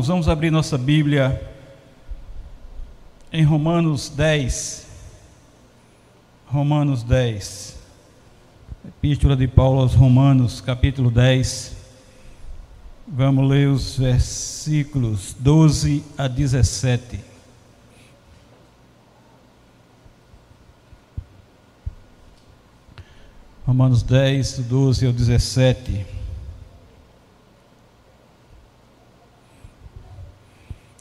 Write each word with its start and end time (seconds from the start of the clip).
Irmãos, 0.00 0.08
vamos 0.08 0.28
abrir 0.30 0.50
nossa 0.50 0.78
Bíblia 0.78 1.38
em 3.30 3.44
Romanos 3.44 4.08
10. 4.08 4.86
Romanos 6.46 7.02
10. 7.02 7.78
Epístola 8.88 9.36
de 9.36 9.46
Paulo 9.46 9.80
aos 9.80 9.92
Romanos, 9.92 10.62
capítulo 10.62 11.10
10. 11.10 11.76
Vamos 13.06 13.46
ler 13.46 13.68
os 13.68 13.98
versículos 13.98 15.36
12 15.38 16.02
a 16.16 16.26
17. 16.26 17.20
Romanos 23.66 24.02
10, 24.02 24.60
12 24.60 25.06
ao 25.06 25.12
17. 25.12 26.19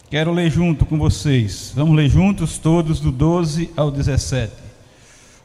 Quero 0.10 0.34
ler 0.34 0.50
junto 0.50 0.88
com 0.88 0.98
vocês. 0.98 1.72
Vamos 1.76 1.96
ler 1.96 2.10
juntos 2.10 2.58
todos 2.58 3.00
do 3.00 3.12
12 3.12 3.70
ao 3.78 3.92
17. 3.92 4.52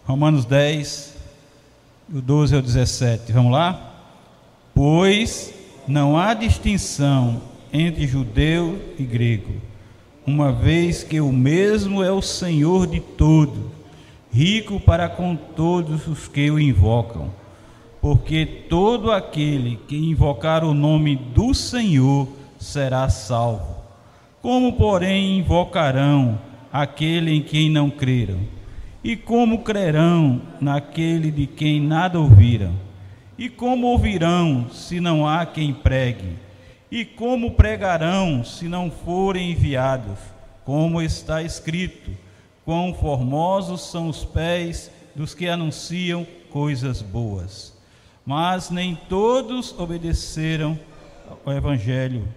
Romanos 0.06 0.46
10, 0.46 1.14
do 2.08 2.22
12 2.22 2.56
ao 2.56 2.62
17. 2.62 3.30
Vamos 3.30 3.52
lá? 3.52 3.92
Pois 4.74 5.52
não 5.86 6.16
há 6.16 6.32
distinção 6.32 7.42
entre 7.70 8.06
judeu 8.06 8.80
e 8.98 9.04
grego, 9.04 9.52
uma 10.26 10.50
vez 10.50 11.04
que 11.04 11.20
o 11.20 11.30
mesmo 11.30 12.02
é 12.02 12.10
o 12.10 12.22
Senhor 12.22 12.86
de 12.86 13.00
todos, 13.00 13.70
rico 14.32 14.80
para 14.80 15.10
com 15.10 15.36
todos 15.36 16.06
os 16.06 16.26
que 16.26 16.50
o 16.50 16.58
invocam. 16.58 17.30
Porque 18.00 18.46
todo 18.46 19.12
aquele 19.12 19.76
que 19.86 19.96
invocar 19.96 20.64
o 20.64 20.72
nome 20.72 21.16
do 21.16 21.52
Senhor 21.52 22.26
será 22.58 23.10
salvo. 23.10 23.73
Como, 24.44 24.74
porém, 24.74 25.38
invocarão 25.38 26.38
aquele 26.70 27.34
em 27.34 27.40
quem 27.40 27.70
não 27.70 27.88
creram? 27.88 28.40
E 29.02 29.16
como 29.16 29.62
crerão 29.62 30.42
naquele 30.60 31.30
de 31.30 31.46
quem 31.46 31.80
nada 31.80 32.20
ouviram? 32.20 32.74
E 33.38 33.48
como 33.48 33.86
ouvirão 33.86 34.68
se 34.70 35.00
não 35.00 35.26
há 35.26 35.46
quem 35.46 35.72
pregue? 35.72 36.36
E 36.90 37.06
como 37.06 37.52
pregarão 37.52 38.44
se 38.44 38.68
não 38.68 38.90
forem 38.90 39.52
enviados? 39.52 40.18
Como 40.62 41.00
está 41.00 41.42
escrito: 41.42 42.10
Quão 42.66 42.92
formosos 42.92 43.90
são 43.90 44.10
os 44.10 44.26
pés 44.26 44.90
dos 45.16 45.32
que 45.32 45.48
anunciam 45.48 46.26
coisas 46.50 47.00
boas. 47.00 47.74
Mas 48.26 48.68
nem 48.68 48.94
todos 49.08 49.74
obedeceram 49.78 50.78
ao 51.46 51.50
Evangelho 51.50 52.28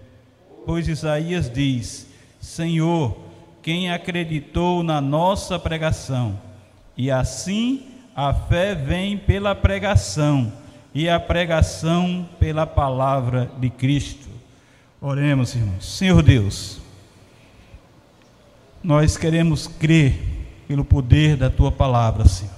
pois 0.64 0.88
Isaías 0.88 1.50
diz: 1.50 2.08
Senhor, 2.40 3.16
quem 3.62 3.90
acreditou 3.90 4.82
na 4.82 5.00
nossa 5.00 5.58
pregação? 5.58 6.38
E 6.96 7.10
assim 7.10 7.86
a 8.14 8.34
fé 8.34 8.74
vem 8.74 9.16
pela 9.16 9.54
pregação, 9.54 10.52
e 10.92 11.08
a 11.08 11.20
pregação 11.20 12.28
pela 12.40 12.66
palavra 12.66 13.50
de 13.58 13.70
Cristo. 13.70 14.28
Oremos, 15.00 15.54
irmãos. 15.54 15.96
Senhor 15.96 16.20
Deus, 16.22 16.80
nós 18.82 19.16
queremos 19.16 19.68
crer 19.68 20.18
pelo 20.66 20.84
poder 20.84 21.36
da 21.36 21.48
tua 21.48 21.70
palavra, 21.70 22.26
Senhor. 22.26 22.52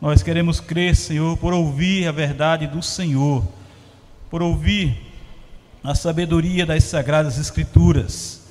Nós 0.00 0.22
queremos 0.22 0.58
crer, 0.60 0.96
Senhor, 0.96 1.36
por 1.36 1.54
ouvir 1.54 2.08
a 2.08 2.12
verdade 2.12 2.66
do 2.66 2.82
Senhor, 2.82 3.46
por 4.28 4.42
ouvir 4.42 5.05
na 5.86 5.94
sabedoria 5.94 6.66
das 6.66 6.82
sagradas 6.82 7.38
Escrituras. 7.38 8.42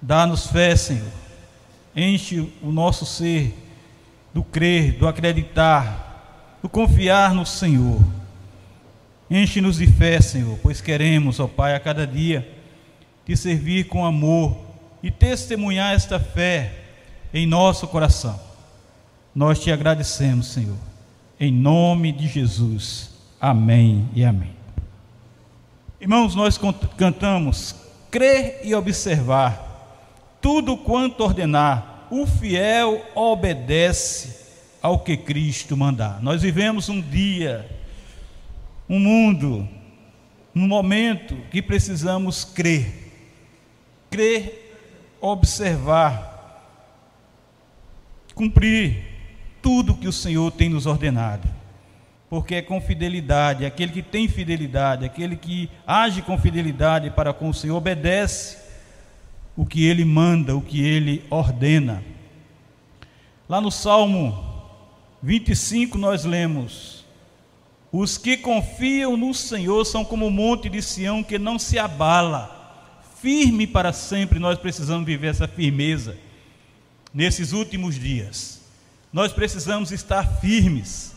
Dá-nos 0.00 0.46
fé, 0.46 0.74
Senhor. 0.74 1.12
Enche 1.94 2.50
o 2.62 2.72
nosso 2.72 3.04
ser 3.04 3.54
do 4.32 4.42
crer, 4.42 4.94
do 4.94 5.06
acreditar, 5.06 6.56
do 6.62 6.70
confiar 6.70 7.34
no 7.34 7.44
Senhor. 7.44 8.00
Enche-nos 9.30 9.76
de 9.76 9.86
fé, 9.86 10.22
Senhor, 10.22 10.58
pois 10.62 10.80
queremos, 10.80 11.38
ó 11.38 11.46
Pai, 11.46 11.74
a 11.74 11.80
cada 11.80 12.06
dia 12.06 12.50
te 13.26 13.36
servir 13.36 13.88
com 13.88 14.06
amor 14.06 14.56
e 15.02 15.10
testemunhar 15.10 15.94
esta 15.94 16.18
fé 16.18 16.72
em 17.34 17.46
nosso 17.46 17.86
coração. 17.88 18.40
Nós 19.34 19.62
te 19.62 19.70
agradecemos, 19.70 20.46
Senhor. 20.46 20.78
Em 21.38 21.52
nome 21.52 22.10
de 22.10 22.26
Jesus. 22.26 23.10
Amém 23.38 24.08
e 24.14 24.24
amém. 24.24 24.57
Irmãos, 26.00 26.36
nós 26.36 26.58
cantamos 26.96 27.74
crer 28.08 28.60
e 28.62 28.72
observar, 28.72 29.66
tudo 30.40 30.76
quanto 30.76 31.24
ordenar, 31.24 32.06
o 32.08 32.24
fiel 32.24 33.04
obedece 33.16 34.46
ao 34.80 35.00
que 35.00 35.16
Cristo 35.16 35.76
mandar. 35.76 36.22
Nós 36.22 36.42
vivemos 36.42 36.88
um 36.88 37.00
dia, 37.00 37.68
um 38.88 39.00
mundo, 39.00 39.68
um 40.54 40.68
momento 40.68 41.36
que 41.50 41.60
precisamos 41.60 42.44
crer, 42.44 43.12
crer, 44.08 44.76
observar, 45.20 46.64
cumprir 48.36 49.02
tudo 49.60 49.96
que 49.96 50.06
o 50.06 50.12
Senhor 50.12 50.52
tem 50.52 50.68
nos 50.68 50.86
ordenado 50.86 51.57
porque 52.28 52.56
é 52.56 52.62
com 52.62 52.80
fidelidade, 52.80 53.64
aquele 53.64 53.92
que 53.92 54.02
tem 54.02 54.28
fidelidade, 54.28 55.04
aquele 55.04 55.34
que 55.34 55.70
age 55.86 56.20
com 56.20 56.36
fidelidade 56.36 57.10
para 57.10 57.32
com 57.32 57.48
o 57.48 57.54
Senhor, 57.54 57.76
obedece 57.76 58.58
o 59.56 59.64
que 59.64 59.86
ele 59.86 60.04
manda, 60.04 60.54
o 60.54 60.60
que 60.60 60.80
ele 60.80 61.24
ordena. 61.30 62.04
Lá 63.48 63.60
no 63.60 63.70
Salmo 63.70 64.46
25 65.22 65.96
nós 65.96 66.24
lemos: 66.26 67.04
Os 67.90 68.18
que 68.18 68.36
confiam 68.36 69.16
no 69.16 69.32
Senhor 69.32 69.84
são 69.86 70.04
como 70.04 70.26
o 70.26 70.30
monte 70.30 70.68
de 70.68 70.82
Sião 70.82 71.22
que 71.22 71.38
não 71.38 71.58
se 71.58 71.78
abala, 71.78 73.00
firme 73.22 73.66
para 73.66 73.92
sempre. 73.92 74.38
Nós 74.38 74.58
precisamos 74.58 75.06
viver 75.06 75.28
essa 75.28 75.48
firmeza 75.48 76.14
nesses 77.12 77.52
últimos 77.52 77.98
dias. 77.98 78.60
Nós 79.10 79.32
precisamos 79.32 79.90
estar 79.92 80.40
firmes 80.40 81.16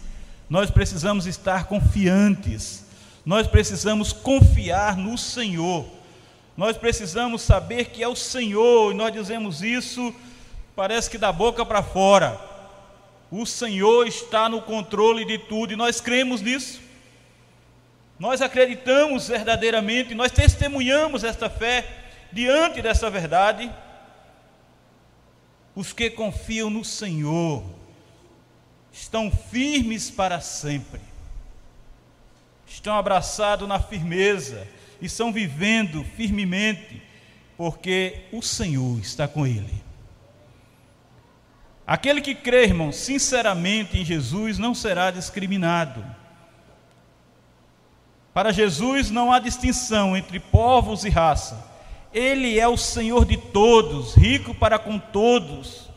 nós 0.52 0.70
precisamos 0.70 1.26
estar 1.28 1.64
confiantes, 1.64 2.84
nós 3.26 3.48
precisamos 3.48 4.12
confiar 4.12 4.98
no 4.98 5.18
Senhor, 5.18 5.86
nós 6.58 6.76
precisamos 6.76 7.42
saber 7.42 7.86
que 7.86 8.04
é 8.04 8.08
o 8.10 8.18
Senhor, 8.18 8.92
e 8.92 8.94
nós 8.94 9.14
dizemos 9.14 9.64
isso, 9.64 10.14
parece 10.76 11.10
que 11.10 11.18
da 11.18 11.32
boca 11.32 11.66
para 11.66 11.82
fora. 11.82 12.38
O 13.32 13.46
Senhor 13.46 14.06
está 14.06 14.50
no 14.50 14.62
controle 14.62 15.24
de 15.24 15.38
tudo 15.38 15.72
e 15.72 15.78
nós 15.78 16.02
cremos 16.02 16.42
nisso. 16.42 16.82
Nós 18.20 18.42
acreditamos 18.42 19.30
verdadeiramente, 19.30 20.14
nós 20.14 20.34
testemunhamos 20.34 21.24
esta 21.24 21.50
fé 21.50 21.88
diante 22.30 22.82
dessa 22.82 23.10
verdade. 23.10 23.72
Os 25.74 25.94
que 25.94 26.10
confiam 26.10 26.70
no 26.70 26.84
Senhor 26.84 27.64
estão 28.92 29.32
firmes 29.32 30.10
para 30.10 30.40
sempre, 30.42 31.02
estão 32.68 32.98
abraçados 32.98 33.68
na 33.68 33.80
firmeza 33.80 34.68
e 35.02 35.06
estão 35.06 35.32
vivendo 35.32 36.04
firmemente, 36.16 37.02
porque 37.58 38.26
o 38.32 38.42
Senhor 38.42 39.00
está 39.00 39.28
com 39.28 39.46
ele. 39.46 39.82
Aquele 41.86 42.22
que 42.22 42.34
crê, 42.34 42.64
irmão, 42.64 42.92
sinceramente 42.92 43.98
em 43.98 44.06
Jesus 44.06 44.58
não 44.58 44.74
será 44.74 45.12
discriminado. 45.12 46.06
Para 48.34 48.54
Jesus 48.54 49.12
não 49.12 49.32
há 49.32 49.40
distinção 49.40 50.16
entre 50.16 50.40
povos 50.40 51.04
e 51.04 51.10
raça. 51.10 51.70
Ele 52.14 52.58
é 52.58 52.68
o 52.68 52.78
Senhor 52.78 53.26
de 53.26 53.36
todos, 53.36 54.16
rico 54.16 54.54
para 54.54 54.80
com 54.80 54.98
todos 54.98 55.90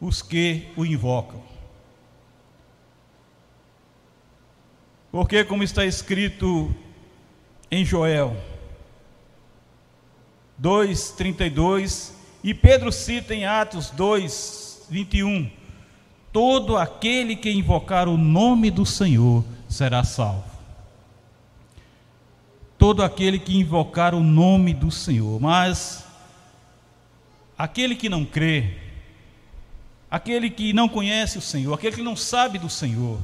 os 0.00 0.22
que 0.22 0.68
o 0.76 0.84
invocam. 0.84 1.49
Porque, 5.10 5.42
como 5.44 5.62
está 5.62 5.84
escrito 5.84 6.72
em 7.70 7.84
Joel 7.84 8.36
2,32, 10.60 12.12
e 12.44 12.54
Pedro 12.54 12.92
cita 12.92 13.34
em 13.34 13.44
Atos 13.44 13.90
2, 13.90 14.86
21, 14.88 15.50
todo 16.32 16.76
aquele 16.76 17.34
que 17.34 17.50
invocar 17.50 18.08
o 18.08 18.16
nome 18.16 18.70
do 18.70 18.86
Senhor 18.86 19.44
será 19.68 20.04
salvo. 20.04 20.44
Todo 22.78 23.02
aquele 23.02 23.38
que 23.38 23.56
invocar 23.56 24.14
o 24.14 24.20
nome 24.20 24.72
do 24.72 24.90
Senhor, 24.90 25.40
mas 25.40 26.04
aquele 27.58 27.94
que 27.94 28.08
não 28.08 28.24
crê, 28.24 28.76
aquele 30.10 30.48
que 30.48 30.72
não 30.72 30.88
conhece 30.88 31.36
o 31.36 31.42
Senhor, 31.42 31.74
aquele 31.74 31.96
que 31.96 32.02
não 32.02 32.16
sabe 32.16 32.58
do 32.58 32.70
Senhor, 32.70 33.20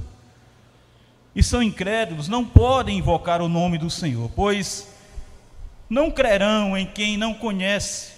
e 1.37 1.43
são 1.43 1.63
incrédulos 1.63 2.29
não 2.29 2.43
podem 2.43 2.97
invocar 2.97 3.43
o 3.43 3.49
nome 3.49 3.77
do 3.77 3.91
Senhor, 3.91 4.31
pois 4.35 4.89
não 5.89 6.11
crerão 6.11 6.77
em 6.77 6.87
quem 6.87 7.19
não 7.19 7.35
conhece, 7.35 8.13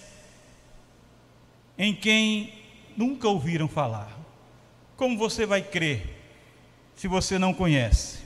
em 1.76 1.92
quem 1.92 2.54
nunca 2.96 3.26
ouviram 3.26 3.66
falar. 3.66 4.16
Como 4.96 5.18
você 5.18 5.44
vai 5.44 5.60
crer 5.60 6.16
se 6.94 7.08
você 7.08 7.40
não 7.40 7.52
conhece? 7.52 8.18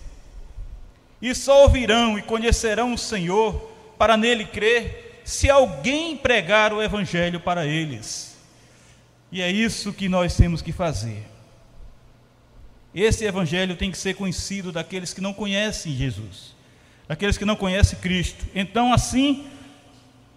E 1.22 1.34
só 1.34 1.62
ouvirão 1.62 2.18
e 2.18 2.22
conhecerão 2.22 2.92
o 2.92 2.98
Senhor 2.98 3.70
para 3.96 4.14
nele 4.14 4.44
crer, 4.44 5.22
se 5.24 5.48
alguém 5.48 6.18
pregar 6.18 6.70
o 6.70 6.82
Evangelho 6.82 7.40
para 7.40 7.64
eles. 7.64 8.36
E 9.30 9.40
é 9.40 9.50
isso 9.50 9.92
que 9.92 10.08
nós 10.08 10.36
temos 10.36 10.60
que 10.60 10.72
fazer. 10.72 11.31
Esse 12.94 13.24
Evangelho 13.24 13.76
tem 13.76 13.90
que 13.90 13.96
ser 13.96 14.14
conhecido 14.14 14.70
daqueles 14.70 15.14
que 15.14 15.20
não 15.20 15.32
conhecem 15.32 15.92
Jesus, 15.92 16.54
daqueles 17.08 17.38
que 17.38 17.44
não 17.44 17.56
conhecem 17.56 17.98
Cristo. 17.98 18.44
Então, 18.54 18.92
assim, 18.92 19.46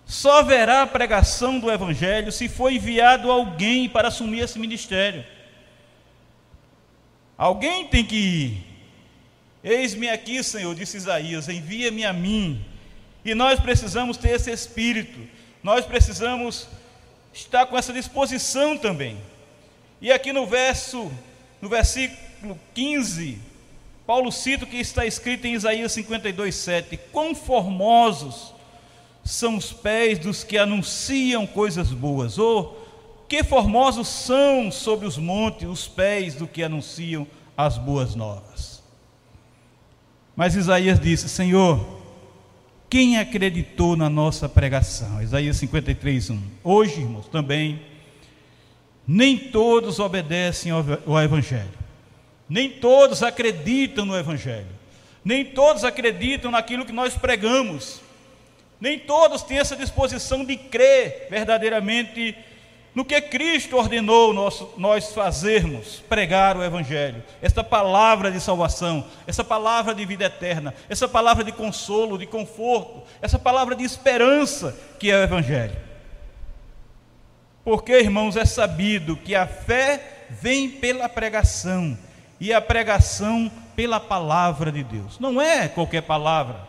só 0.05 0.39
haverá 0.39 0.87
pregação 0.87 1.59
do 1.59 1.69
Evangelho 1.69 2.31
se 2.31 2.47
for 2.47 2.71
enviado 2.71 3.29
alguém 3.29 3.89
para 3.89 4.07
assumir 4.07 4.39
esse 4.39 4.57
ministério. 4.57 5.25
Alguém 7.37 7.87
tem 7.87 8.05
que 8.05 8.15
ir. 8.15 8.63
Eis-me 9.61 10.07
aqui, 10.07 10.41
Senhor, 10.41 10.73
disse 10.73 10.95
Isaías, 10.95 11.49
envia-me 11.49 12.05
a 12.05 12.13
mim. 12.13 12.63
E 13.25 13.35
nós 13.35 13.59
precisamos 13.59 14.15
ter 14.15 14.29
esse 14.29 14.51
espírito, 14.51 15.19
nós 15.63 15.85
precisamos 15.85 16.67
estar 17.33 17.65
com 17.65 17.77
essa 17.77 17.91
disposição 17.91 18.77
também. 18.77 19.17
E 19.99 20.11
aqui 20.11 20.31
no 20.31 20.45
verso, 20.45 21.11
no 21.59 21.67
versículo 21.67 22.24
15, 22.73 23.39
Paulo 24.05 24.31
cita 24.31 24.65
o 24.65 24.67
que 24.67 24.77
está 24.77 25.05
escrito 25.05 25.45
em 25.45 25.53
Isaías 25.53 25.91
52, 25.91 26.53
7: 26.53 26.97
Quão 27.11 27.33
formosos 27.33 28.53
são 29.23 29.57
os 29.57 29.73
pés 29.73 30.19
dos 30.19 30.43
que 30.43 30.57
anunciam 30.57 31.47
coisas 31.47 31.91
boas, 31.91 32.37
ou 32.37 32.85
que 33.27 33.43
formosos 33.43 34.07
são 34.07 34.71
sobre 34.71 35.07
os 35.07 35.17
montes 35.17 35.67
os 35.67 35.87
pés 35.87 36.35
do 36.35 36.47
que 36.47 36.61
anunciam 36.61 37.27
as 37.57 37.77
boas 37.77 38.15
novas. 38.15 38.83
Mas 40.35 40.55
Isaías 40.55 40.99
disse: 40.99 41.27
Senhor, 41.27 41.83
quem 42.89 43.17
acreditou 43.17 43.95
na 43.95 44.09
nossa 44.09 44.47
pregação? 44.47 45.21
Isaías 45.21 45.57
53, 45.57 46.29
1. 46.29 46.41
Hoje, 46.63 47.01
irmãos, 47.01 47.27
também, 47.27 47.81
nem 49.07 49.37
todos 49.37 49.97
obedecem 49.99 50.71
ao 50.71 51.21
Evangelho, 51.21 51.84
nem 52.47 52.69
todos 52.69 53.23
acreditam 53.23 54.05
no 54.05 54.17
Evangelho, 54.17 54.67
nem 55.23 55.43
todos 55.43 55.83
acreditam 55.83 56.51
naquilo 56.51 56.85
que 56.85 56.91
nós 56.91 57.15
pregamos, 57.15 58.01
nem 58.79 58.99
todos 58.99 59.41
têm 59.41 59.57
essa 59.57 59.75
disposição 59.75 60.45
de 60.45 60.55
crer 60.55 61.27
verdadeiramente 61.29 62.35
no 62.93 63.03
que 63.03 63.19
Cristo 63.19 63.75
ordenou 63.75 64.33
nós, 64.77 65.11
fazermos, 65.13 66.01
pregar 66.07 66.55
o 66.55 66.63
Evangelho, 66.63 67.21
esta 67.41 67.61
palavra 67.61 68.31
de 68.31 68.39
salvação, 68.39 69.05
essa 69.27 69.43
palavra 69.43 69.93
de 69.93 70.05
vida 70.05 70.25
eterna, 70.25 70.73
essa 70.87 71.05
palavra 71.05 71.43
de 71.43 71.51
consolo, 71.51 72.17
de 72.17 72.25
conforto, 72.25 73.03
essa 73.21 73.37
palavra 73.37 73.75
de 73.75 73.83
esperança 73.83 74.77
que 74.97 75.11
é 75.11 75.17
o 75.17 75.23
Evangelho. 75.23 75.75
Porque, 77.65 77.99
irmãos, 77.99 78.37
é 78.37 78.45
sabido 78.45 79.17
que 79.17 79.35
a 79.35 79.45
fé 79.45 80.27
vem 80.29 80.69
pela 80.69 81.09
pregação 81.09 81.97
e 82.39 82.53
a 82.53 82.61
pregação 82.61 83.51
pela 83.75 83.99
palavra 83.99 84.71
de 84.71 84.83
Deus. 84.83 85.19
Não 85.19 85.41
é 85.41 85.67
qualquer 85.67 86.01
palavra. 86.01 86.59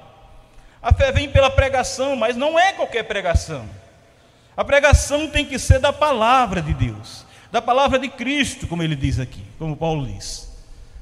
A 0.83 0.93
fé 0.93 1.11
vem 1.11 1.29
pela 1.29 1.51
pregação, 1.51 2.15
mas 2.15 2.37
não 2.37 2.59
é 2.59 2.73
qualquer 2.73 3.03
pregação. 3.05 3.69
A 4.57 4.65
pregação 4.65 5.29
tem 5.29 5.45
que 5.45 5.59
ser 5.59 5.79
da 5.79 5.93
palavra 5.93 6.63
de 6.63 6.73
Deus, 6.73 7.27
da 7.51 7.61
palavra 7.61 7.99
de 7.99 8.09
Cristo, 8.09 8.67
como 8.67 8.83
ele 8.83 8.97
diz 8.97 9.19
aqui, 9.19 9.43
como 9.59 9.77
Paulo 9.77 10.07
diz. 10.07 10.51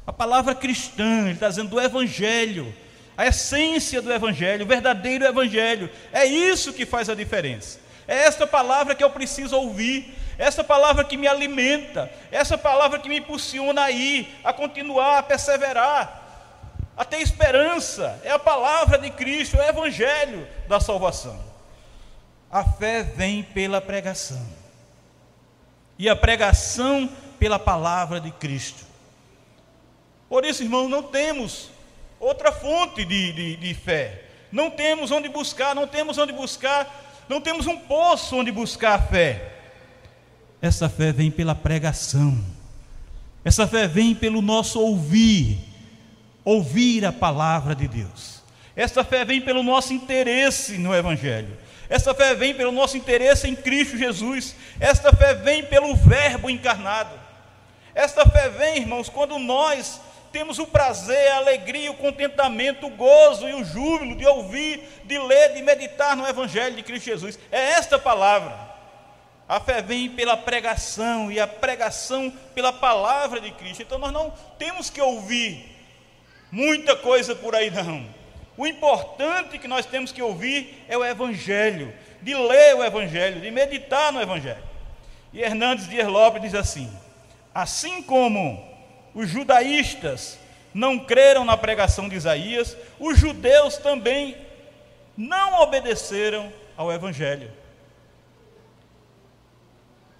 A 0.06 0.12
palavra 0.12 0.54
cristã, 0.54 1.22
ele 1.22 1.32
está 1.32 1.48
dizendo 1.48 1.70
do 1.70 1.80
Evangelho, 1.80 2.74
a 3.16 3.26
essência 3.26 4.02
do 4.02 4.12
Evangelho, 4.12 4.64
o 4.64 4.68
verdadeiro 4.68 5.24
Evangelho. 5.24 5.88
É 6.12 6.24
isso 6.24 6.72
que 6.72 6.84
faz 6.84 7.08
a 7.08 7.14
diferença. 7.14 7.78
É 8.08 8.24
esta 8.24 8.46
palavra 8.46 8.94
que 8.94 9.04
eu 9.04 9.10
preciso 9.10 9.56
ouvir, 9.56 10.14
essa 10.38 10.64
palavra 10.64 11.04
que 11.04 11.16
me 11.16 11.26
alimenta, 11.26 12.10
essa 12.30 12.58
palavra 12.58 12.98
que 12.98 13.08
me 13.08 13.18
impulsiona 13.18 13.84
a 13.84 13.90
ir, 13.90 14.28
a 14.42 14.52
continuar, 14.52 15.18
a 15.18 15.22
perseverar, 15.22 16.22
a 16.96 17.04
ter 17.04 17.20
esperança. 17.20 18.20
É 18.24 18.30
a 18.30 18.38
palavra 18.38 18.98
de 18.98 19.10
Cristo, 19.10 19.56
é 19.56 19.66
o 19.66 19.68
Evangelho 19.68 20.46
da 20.68 20.80
salvação. 20.80 21.38
A 22.50 22.64
fé 22.64 23.02
vem 23.02 23.42
pela 23.42 23.80
pregação. 23.80 24.44
E 25.98 26.08
a 26.08 26.16
pregação 26.16 27.08
pela 27.38 27.58
palavra 27.58 28.20
de 28.20 28.30
Cristo. 28.32 28.84
Por 30.28 30.44
isso, 30.44 30.62
irmão, 30.62 30.88
não 30.88 31.02
temos 31.02 31.70
outra 32.18 32.50
fonte 32.50 33.04
de, 33.04 33.32
de, 33.32 33.56
de 33.56 33.74
fé. 33.74 34.24
Não 34.50 34.70
temos 34.70 35.10
onde 35.10 35.28
buscar, 35.28 35.74
não 35.74 35.86
temos 35.86 36.16
onde 36.16 36.32
buscar, 36.32 37.24
não 37.28 37.40
temos 37.40 37.66
um 37.66 37.76
poço 37.76 38.36
onde 38.36 38.50
buscar 38.50 38.94
a 38.94 39.02
fé. 39.02 39.53
Essa 40.64 40.88
fé 40.88 41.12
vem 41.12 41.30
pela 41.30 41.54
pregação. 41.54 42.42
Essa 43.44 43.66
fé 43.66 43.86
vem 43.86 44.14
pelo 44.14 44.40
nosso 44.40 44.80
ouvir, 44.80 45.58
ouvir 46.42 47.04
a 47.04 47.12
palavra 47.12 47.74
de 47.74 47.86
Deus. 47.86 48.42
Essa 48.74 49.04
fé 49.04 49.26
vem 49.26 49.42
pelo 49.42 49.62
nosso 49.62 49.92
interesse 49.92 50.78
no 50.78 50.94
Evangelho. 50.94 51.54
Essa 51.86 52.14
fé 52.14 52.34
vem 52.34 52.54
pelo 52.54 52.72
nosso 52.72 52.96
interesse 52.96 53.46
em 53.46 53.54
Cristo 53.54 53.98
Jesus. 53.98 54.56
Esta 54.80 55.14
fé 55.14 55.34
vem 55.34 55.66
pelo 55.66 55.94
Verbo 55.94 56.48
encarnado. 56.48 57.14
Esta 57.94 58.24
fé 58.24 58.48
vem, 58.48 58.78
irmãos, 58.78 59.10
quando 59.10 59.38
nós 59.38 60.00
temos 60.32 60.58
o 60.58 60.66
prazer, 60.66 61.30
a 61.32 61.36
alegria, 61.36 61.90
o 61.90 61.96
contentamento, 61.96 62.86
o 62.86 62.96
gozo 62.96 63.46
e 63.46 63.52
o 63.52 63.62
júbilo 63.66 64.16
de 64.16 64.24
ouvir, 64.24 64.82
de 65.04 65.18
ler, 65.18 65.52
de 65.52 65.60
meditar 65.60 66.16
no 66.16 66.26
Evangelho 66.26 66.74
de 66.74 66.82
Cristo 66.82 67.04
Jesus. 67.04 67.38
É 67.52 67.72
esta 67.72 67.98
palavra. 67.98 68.73
A 69.48 69.60
fé 69.60 69.82
vem 69.82 70.08
pela 70.08 70.36
pregação 70.36 71.30
e 71.30 71.38
a 71.38 71.46
pregação 71.46 72.32
pela 72.54 72.72
palavra 72.72 73.40
de 73.40 73.50
Cristo. 73.50 73.82
Então 73.82 73.98
nós 73.98 74.12
não 74.12 74.32
temos 74.58 74.88
que 74.88 75.00
ouvir 75.00 75.74
muita 76.50 76.96
coisa 76.96 77.34
por 77.34 77.54
aí, 77.54 77.70
não. 77.70 78.06
O 78.56 78.66
importante 78.66 79.58
que 79.58 79.68
nós 79.68 79.84
temos 79.84 80.12
que 80.12 80.22
ouvir 80.22 80.84
é 80.88 80.96
o 80.96 81.04
Evangelho, 81.04 81.92
de 82.22 82.34
ler 82.34 82.76
o 82.76 82.84
Evangelho, 82.84 83.40
de 83.40 83.50
meditar 83.50 84.12
no 84.12 84.20
Evangelho. 84.20 84.62
E 85.32 85.40
Hernandes 85.42 85.88
Dias 85.88 86.06
Lopes 86.06 86.40
diz 86.40 86.54
assim: 86.54 86.90
assim 87.54 88.02
como 88.02 88.64
os 89.14 89.28
judaístas 89.28 90.38
não 90.72 90.98
creram 90.98 91.44
na 91.44 91.56
pregação 91.56 92.08
de 92.08 92.16
Isaías, 92.16 92.76
os 92.98 93.18
judeus 93.18 93.76
também 93.76 94.36
não 95.16 95.60
obedeceram 95.60 96.52
ao 96.76 96.92
Evangelho. 96.92 97.50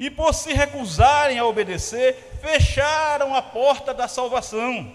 E 0.04 0.10
por 0.10 0.34
se 0.34 0.52
recusarem 0.52 1.38
a 1.38 1.46
obedecer, 1.46 2.38
fecharam 2.42 3.34
a 3.34 3.40
porta 3.40 3.94
da 3.94 4.06
salvação 4.06 4.92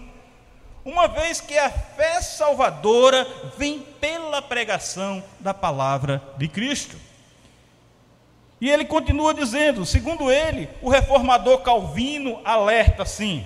uma 0.84 1.08
vez 1.08 1.40
que 1.40 1.58
a 1.58 1.68
fé 1.68 2.22
salvadora 2.22 3.26
vem 3.58 3.80
pela 4.00 4.40
pregação 4.40 5.20
da 5.40 5.52
palavra 5.52 6.22
de 6.38 6.46
Cristo. 6.46 6.96
E 8.60 8.70
ele 8.70 8.84
continua 8.84 9.34
dizendo, 9.34 9.84
segundo 9.84 10.30
ele, 10.30 10.68
o 10.80 10.88
reformador 10.88 11.58
Calvino 11.58 12.40
alerta 12.44 13.02
assim. 13.02 13.44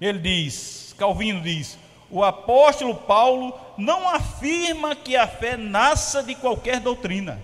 Ele 0.00 0.18
diz, 0.18 0.96
Calvino 0.98 1.42
diz: 1.42 1.78
"O 2.10 2.24
apóstolo 2.24 2.96
Paulo 2.96 3.56
não 3.78 4.08
afirma 4.08 4.96
que 4.96 5.14
a 5.14 5.28
fé 5.28 5.56
nasça 5.56 6.24
de 6.24 6.34
qualquer 6.34 6.80
doutrina. 6.80 7.40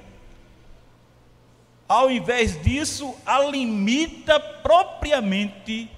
Ao 1.91 2.09
invés 2.09 2.63
disso, 2.63 3.17
a 3.27 3.41
limita 3.41 4.39
propriamente 4.39 5.91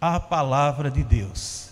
à 0.00 0.18
palavra 0.18 0.90
de 0.90 1.04
Deus. 1.04 1.68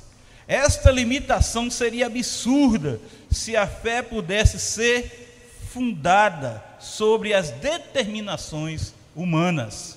Esta 0.46 0.90
limitação 0.90 1.70
seria 1.70 2.08
absurda 2.08 3.00
se 3.30 3.56
a 3.56 3.66
fé 3.66 4.02
pudesse 4.02 4.58
ser 4.60 5.62
fundada 5.72 6.62
sobre 6.78 7.32
as 7.32 7.50
determinações 7.52 8.92
humanas. 9.16 9.96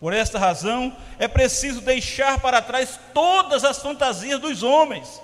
Por 0.00 0.12
esta 0.12 0.36
razão, 0.36 0.96
é 1.20 1.28
preciso 1.28 1.80
deixar 1.82 2.40
para 2.40 2.60
trás 2.60 2.98
todas 3.14 3.62
as 3.62 3.78
fantasias 3.78 4.40
dos 4.40 4.64
homens 4.64 5.22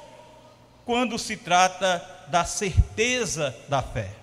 quando 0.86 1.18
se 1.18 1.36
trata 1.36 2.08
da 2.28 2.44
certeza 2.44 3.52
da 3.68 3.82
fé. 3.82 4.17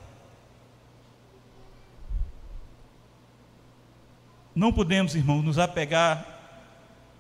Não 4.55 4.71
podemos, 4.71 5.15
irmãos, 5.15 5.43
nos 5.43 5.59
apegar 5.59 6.25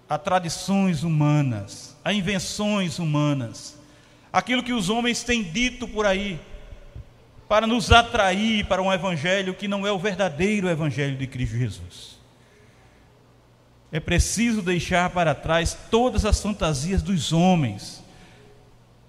a 0.07 0.17
tradições 0.17 1.03
humanas, 1.03 1.95
a 2.03 2.13
invenções 2.13 2.97
humanas, 2.97 3.77
aquilo 4.31 4.63
que 4.63 4.71
os 4.71 4.89
homens 4.89 5.23
têm 5.23 5.43
dito 5.43 5.87
por 5.87 6.05
aí. 6.05 6.39
para 7.47 7.67
nos 7.67 7.91
atrair 7.91 8.65
para 8.65 8.81
um 8.81 8.91
evangelho 8.91 9.53
que 9.53 9.67
não 9.67 9.85
é 9.85 9.91
o 9.91 9.99
verdadeiro 9.99 10.67
evangelho 10.67 11.15
de 11.15 11.27
Cristo 11.27 11.55
Jesus. 11.55 12.17
É 13.91 13.99
preciso 13.99 14.63
deixar 14.63 15.11
para 15.11 15.35
trás 15.35 15.77
todas 15.91 16.25
as 16.25 16.41
fantasias 16.41 17.03
dos 17.03 17.31
homens 17.31 18.03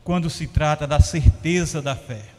quando 0.04 0.28
se 0.28 0.47
trata 0.47 0.87
da 0.87 1.00
certeza 1.00 1.80
da 1.80 1.97
fé. 1.97 2.36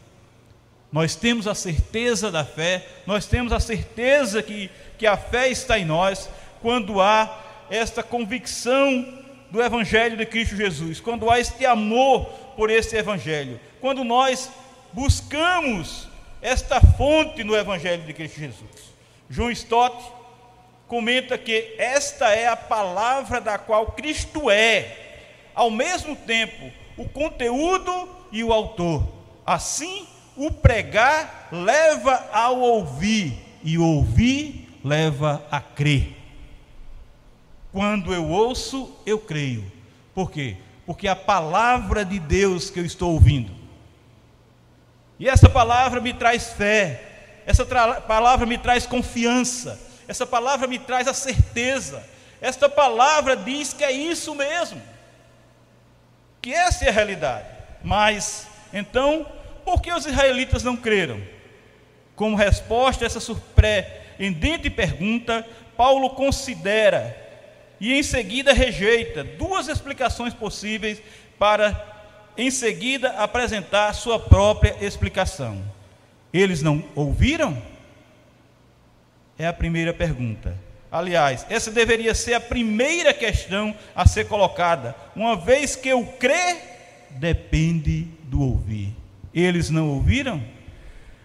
Nós 0.90 1.14
temos 1.14 1.46
a 1.46 1.54
certeza 1.54 2.30
da 2.30 2.44
fé, 2.44 2.86
nós 3.06 3.26
temos 3.26 3.52
a 3.52 3.60
certeza 3.60 4.42
que, 4.42 4.70
que 4.96 5.06
a 5.06 5.16
fé 5.16 5.48
está 5.48 5.78
em 5.78 5.84
nós 5.84 6.30
quando 6.62 7.00
há 7.00 7.44
esta 7.70 8.02
convicção 8.02 9.18
do 9.50 9.62
Evangelho 9.62 10.16
de 10.16 10.26
Cristo 10.26 10.56
Jesus, 10.56 11.00
quando 11.00 11.30
há 11.30 11.38
este 11.38 11.64
amor 11.66 12.26
por 12.56 12.70
esse 12.70 12.96
Evangelho, 12.96 13.60
quando 13.80 14.02
nós 14.02 14.50
buscamos 14.92 16.08
esta 16.40 16.80
fonte 16.80 17.44
no 17.44 17.56
Evangelho 17.56 18.04
de 18.04 18.12
Cristo 18.12 18.38
Jesus. 18.38 18.88
João 19.28 19.50
Stott 19.50 19.96
comenta 20.86 21.36
que 21.36 21.74
esta 21.76 22.30
é 22.30 22.48
a 22.48 22.56
palavra 22.56 23.40
da 23.40 23.58
qual 23.58 23.92
Cristo 23.92 24.50
é, 24.50 24.96
ao 25.54 25.70
mesmo 25.70 26.16
tempo, 26.16 26.72
o 26.96 27.06
conteúdo 27.06 28.08
e 28.32 28.42
o 28.42 28.52
autor. 28.52 29.06
Assim, 29.44 30.06
o 30.38 30.52
pregar 30.52 31.48
leva 31.50 32.28
ao 32.32 32.60
ouvir, 32.60 33.36
e 33.62 33.76
ouvir 33.76 34.78
leva 34.84 35.44
a 35.50 35.60
crer. 35.60 36.16
Quando 37.72 38.14
eu 38.14 38.26
ouço, 38.28 38.96
eu 39.04 39.18
creio. 39.18 39.70
Por 40.14 40.30
quê? 40.30 40.56
Porque 40.86 41.08
a 41.08 41.16
palavra 41.16 42.04
de 42.04 42.18
Deus 42.18 42.70
que 42.70 42.78
eu 42.78 42.84
estou 42.84 43.12
ouvindo. 43.12 43.52
E 45.18 45.28
essa 45.28 45.48
palavra 45.48 46.00
me 46.00 46.14
traz 46.14 46.52
fé, 46.52 47.42
essa 47.44 47.66
palavra 47.66 48.46
me 48.46 48.56
traz 48.56 48.86
confiança, 48.86 49.78
essa 50.06 50.24
palavra 50.24 50.68
me 50.68 50.78
traz 50.78 51.08
a 51.08 51.14
certeza. 51.14 52.02
Esta 52.40 52.68
palavra 52.68 53.36
diz 53.36 53.72
que 53.72 53.82
é 53.82 53.90
isso 53.90 54.32
mesmo, 54.32 54.80
que 56.40 56.54
essa 56.54 56.84
é 56.84 56.88
a 56.88 56.92
realidade. 56.92 57.46
Mas, 57.82 58.46
então, 58.72 59.26
por 59.68 59.82
que 59.82 59.92
os 59.92 60.06
israelitas 60.06 60.64
não 60.64 60.74
creram? 60.74 61.20
Como 62.16 62.34
resposta 62.34 63.04
a 63.04 63.06
essa 63.06 63.20
surpreendente 63.20 64.70
pergunta, 64.70 65.46
Paulo 65.76 66.08
considera 66.08 67.14
e 67.78 67.92
em 67.92 68.02
seguida 68.02 68.54
rejeita 68.54 69.22
duas 69.22 69.68
explicações 69.68 70.32
possíveis 70.32 71.02
para 71.38 71.84
em 72.34 72.50
seguida 72.50 73.10
apresentar 73.18 73.92
sua 73.92 74.18
própria 74.18 74.74
explicação. 74.80 75.62
Eles 76.32 76.62
não 76.62 76.82
ouviram? 76.94 77.62
É 79.38 79.46
a 79.46 79.52
primeira 79.52 79.92
pergunta. 79.92 80.56
Aliás, 80.90 81.44
essa 81.50 81.70
deveria 81.70 82.14
ser 82.14 82.32
a 82.32 82.40
primeira 82.40 83.12
questão 83.12 83.76
a 83.94 84.08
ser 84.08 84.28
colocada, 84.28 84.96
uma 85.14 85.36
vez 85.36 85.76
que 85.76 85.92
o 85.92 86.06
crer 86.06 86.56
depende 87.10 88.04
do 88.24 88.40
ouvir. 88.40 88.97
Eles 89.38 89.70
não 89.70 89.88
ouviram? 89.90 90.42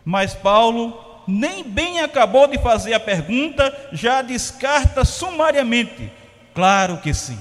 Mas 0.03 0.34
Paulo 0.34 1.24
nem 1.27 1.63
bem 1.63 2.01
acabou 2.01 2.48
de 2.48 2.58
fazer 2.58 2.93
a 2.93 3.00
pergunta, 3.00 3.89
já 3.93 4.22
descarta 4.22 5.05
sumariamente 5.05 6.12
Claro 6.53 6.98
que 6.98 7.13
sim. 7.13 7.39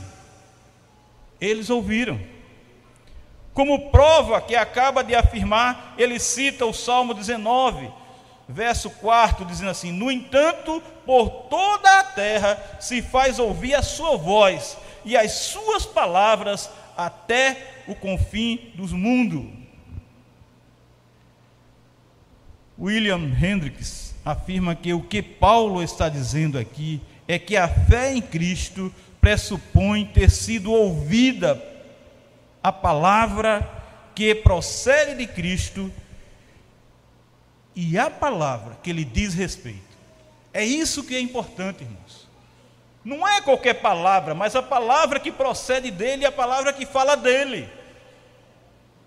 Eles 1.40 1.68
ouviram. 1.68 2.18
Como 3.52 3.90
prova 3.90 4.40
que 4.40 4.56
acaba 4.56 5.04
de 5.04 5.14
afirmar, 5.14 5.94
ele 5.98 6.18
cita 6.18 6.64
o 6.64 6.72
Salmo 6.72 7.12
19, 7.12 7.90
verso 8.48 8.88
4, 8.88 9.44
dizendo 9.44 9.70
assim: 9.70 9.92
No 9.92 10.10
entanto, 10.10 10.82
por 11.04 11.28
toda 11.50 11.98
a 11.98 12.04
terra 12.04 12.78
se 12.80 13.02
faz 13.02 13.38
ouvir 13.38 13.74
a 13.74 13.82
sua 13.82 14.16
voz 14.16 14.78
e 15.04 15.16
as 15.16 15.32
suas 15.32 15.84
palavras 15.84 16.70
até 16.96 17.82
o 17.86 17.94
confim 17.94 18.72
dos 18.74 18.92
mundos. 18.92 19.61
William 22.78 23.30
Hendricks 23.40 24.14
afirma 24.24 24.74
que 24.74 24.92
o 24.92 25.02
que 25.02 25.22
Paulo 25.22 25.82
está 25.82 26.08
dizendo 26.08 26.58
aqui 26.58 27.00
é 27.28 27.38
que 27.38 27.56
a 27.56 27.68
fé 27.68 28.12
em 28.12 28.20
Cristo 28.20 28.92
pressupõe 29.20 30.04
ter 30.04 30.30
sido 30.30 30.72
ouvida 30.72 31.62
a 32.62 32.72
palavra 32.72 33.68
que 34.14 34.34
procede 34.34 35.14
de 35.14 35.26
Cristo 35.26 35.92
e 37.74 37.98
a 37.98 38.10
palavra 38.10 38.76
que 38.82 38.92
lhe 38.92 39.04
diz 39.04 39.34
respeito. 39.34 39.92
É 40.52 40.64
isso 40.64 41.04
que 41.04 41.14
é 41.14 41.20
importante, 41.20 41.82
irmãos. 41.82 42.28
Não 43.04 43.26
é 43.26 43.40
qualquer 43.40 43.74
palavra, 43.74 44.34
mas 44.34 44.54
a 44.54 44.62
palavra 44.62 45.18
que 45.18 45.32
procede 45.32 45.90
dele 45.90 46.22
e 46.22 46.26
a 46.26 46.32
palavra 46.32 46.72
que 46.72 46.86
fala 46.86 47.16
dele. 47.16 47.68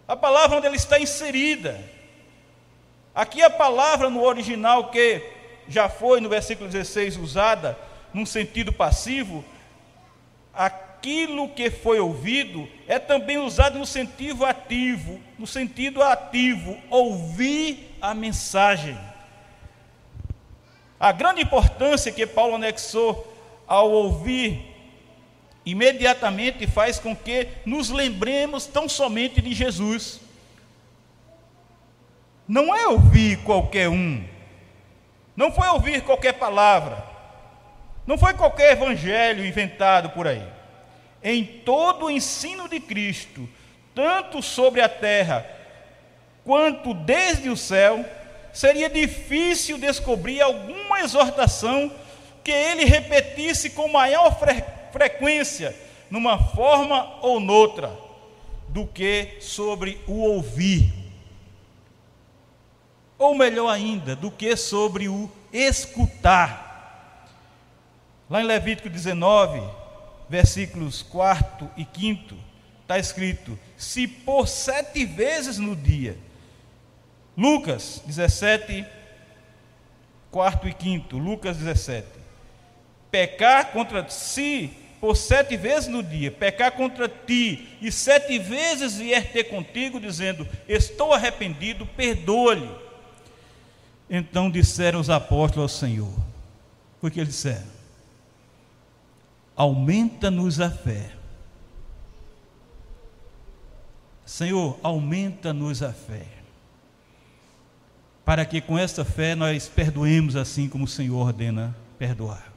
A 0.08 0.16
palavra 0.16 0.58
onde 0.58 0.76
está 0.76 1.00
inserida. 1.00 1.80
Aqui 3.16 3.42
a 3.42 3.50
palavra 3.50 4.10
no 4.10 4.22
original 4.22 4.90
que 4.92 5.24
já 5.70 5.88
foi 5.88 6.20
no 6.20 6.28
versículo 6.28 6.70
16 6.70 7.16
usada 7.16 7.80
num 8.14 8.26
sentido 8.26 8.74
passivo, 8.74 9.44
aquilo 10.54 11.48
que 11.48 11.72
foi 11.72 11.98
ouvido 11.98 12.68
é 12.88 13.00
também 13.00 13.38
usado 13.38 13.80
no 13.80 13.86
sentido 13.86 14.46
ativo, 14.46 15.22
no 15.40 15.48
sentido 15.48 16.04
ativo, 16.04 16.78
ouvir 16.90 17.96
a 18.02 18.14
mensagem. 18.14 18.98
A 21.00 21.14
grande 21.14 21.42
importância 21.42 22.12
que 22.12 22.28
Paulo 22.28 22.56
anexou 22.56 23.34
ao 23.66 23.92
ouvir 23.92 24.76
imediatamente 25.66 26.68
faz 26.68 27.00
com 27.00 27.16
que 27.16 27.48
nos 27.66 27.90
lembremos 27.90 28.66
tão 28.66 28.90
somente 28.90 29.42
de 29.42 29.54
Jesus. 29.54 30.25
Não 32.48 32.76
é 32.76 32.88
ouvir 32.88 33.38
qualquer 33.38 33.90
um, 33.90 34.24
não 35.36 35.52
foi 35.52 35.68
ouvir 35.68 36.02
qualquer 36.02 36.34
palavra, 36.34 37.04
não 38.08 38.18
foi 38.18 38.34
qualquer 38.34 38.74
evangelho 38.74 39.46
inventado 39.46 40.10
por 40.12 40.28
aí. 40.28 40.44
Em 41.24 41.44
todo 41.44 42.06
o 42.06 42.12
ensino 42.12 42.70
de 42.70 42.80
Cristo, 42.80 43.50
tanto 43.94 44.42
sobre 44.42 44.80
a 44.80 44.88
terra 44.88 45.46
quanto 46.44 46.94
desde 46.94 47.50
o 47.50 47.58
céu, 47.58 48.06
seria 48.54 48.90
difícil 48.90 49.78
descobrir 49.78 50.40
alguma 50.40 51.02
exortação 51.02 51.92
que 52.44 52.52
ele 52.52 52.86
repetisse 52.86 53.72
com 53.72 53.88
maior 53.88 54.38
fre 54.38 54.64
frequência, 54.92 55.76
numa 56.10 56.38
forma 56.38 57.18
ou 57.22 57.40
noutra, 57.42 57.92
do 58.70 58.86
que 58.86 59.36
sobre 59.42 60.00
o 60.08 60.22
ouvir. 60.22 61.05
Ou 63.26 63.34
melhor 63.34 63.70
ainda, 63.70 64.16
do 64.16 64.30
que 64.30 64.56
sobre 64.56 65.10
o 65.10 65.28
escutar. 65.52 67.28
Lá 68.30 68.40
em 68.40 68.46
Levítico 68.46 68.88
19, 68.88 69.64
versículos 70.30 71.02
4 71.02 71.68
e 71.76 71.88
5, 71.92 72.36
está 72.84 73.00
escrito: 73.00 73.58
Se 73.76 74.08
por 74.08 74.48
sete 74.48 75.06
vezes 75.06 75.58
no 75.58 75.76
dia, 75.76 76.16
Lucas 77.36 78.00
17, 78.06 78.86
4 80.30 80.70
e 80.70 80.76
5, 80.80 81.18
Lucas 81.18 81.58
17, 81.58 82.08
pecar 83.10 83.72
contra 83.72 84.08
si 84.08 84.72
por 85.02 85.18
sete 85.18 85.58
vezes 85.58 85.88
no 85.88 86.04
dia, 86.04 86.30
pecar 86.30 86.74
contra 86.74 87.10
ti, 87.10 87.76
e 87.82 87.92
sete 87.92 88.38
vezes 88.38 88.98
vier 88.98 89.32
ter 89.32 89.46
contigo, 89.46 90.00
dizendo: 90.00 90.48
Estou 90.68 91.12
arrependido, 91.12 91.88
perdoa-lhe. 91.88 92.85
Então 94.10 94.50
disseram 94.50 95.00
os 95.00 95.10
apóstolos 95.10 95.72
ao 95.72 95.80
Senhor: 95.80 96.14
Foi 97.00 97.10
o 97.10 97.14
que 97.14 97.20
eles 97.20 97.34
disseram 97.34 97.76
aumenta-nos 99.56 100.60
a 100.60 100.70
fé. 100.70 101.12
Senhor, 104.26 104.78
aumenta-nos 104.84 105.82
a 105.82 105.94
fé. 105.94 106.26
Para 108.26 108.44
que 108.44 108.60
com 108.60 108.78
esta 108.78 109.06
fé 109.06 109.36
nós 109.36 109.68
perdoemos 109.68 110.36
assim 110.36 110.68
como 110.68 110.86
o 110.86 110.88
Senhor 110.88 111.28
ordena 111.28 111.76
perdoar. 111.98 112.52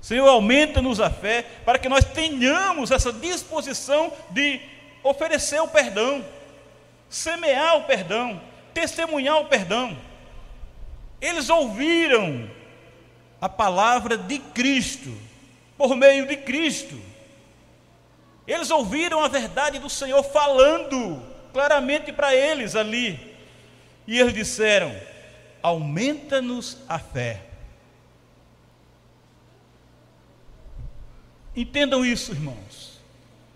Senhor, 0.00 0.28
aumenta-nos 0.28 1.00
a 1.00 1.10
fé 1.10 1.42
para 1.64 1.78
que 1.78 1.88
nós 1.88 2.04
tenhamos 2.04 2.90
essa 2.90 3.12
disposição 3.12 4.12
de 4.30 4.60
oferecer 5.02 5.60
o 5.60 5.68
perdão, 5.68 6.24
semear 7.08 7.78
o 7.78 7.84
perdão, 7.84 8.40
testemunhar 8.72 9.38
o 9.38 9.46
perdão. 9.46 9.96
Eles 11.20 11.48
ouviram 11.48 12.48
a 13.40 13.48
palavra 13.48 14.16
de 14.16 14.38
Cristo 14.38 15.12
por 15.76 15.96
meio 15.96 16.26
de 16.26 16.36
Cristo. 16.36 16.98
Eles 18.46 18.70
ouviram 18.70 19.22
a 19.22 19.28
verdade 19.28 19.78
do 19.78 19.90
Senhor 19.90 20.22
falando 20.22 21.22
claramente 21.52 22.12
para 22.12 22.34
eles 22.34 22.76
ali. 22.76 23.36
E 24.06 24.18
eles 24.18 24.32
disseram: 24.32 24.94
Aumenta-nos 25.62 26.78
a 26.88 26.98
fé. 26.98 27.42
Entendam 31.54 32.06
isso, 32.06 32.30
irmãos. 32.32 33.00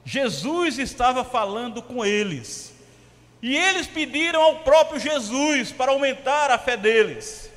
Jesus 0.05 0.79
estava 0.79 1.25
falando 1.25 1.81
com 1.81 2.05
eles. 2.05 2.75
E 3.41 3.57
eles 3.57 3.87
pediram 3.87 4.43
ao 4.43 4.57
próprio 4.61 4.99
Jesus 4.99 5.71
para 5.73 5.93
aumentar 5.93 6.51
a 6.51 6.59
fé 6.59 6.77
deles. 6.77 7.52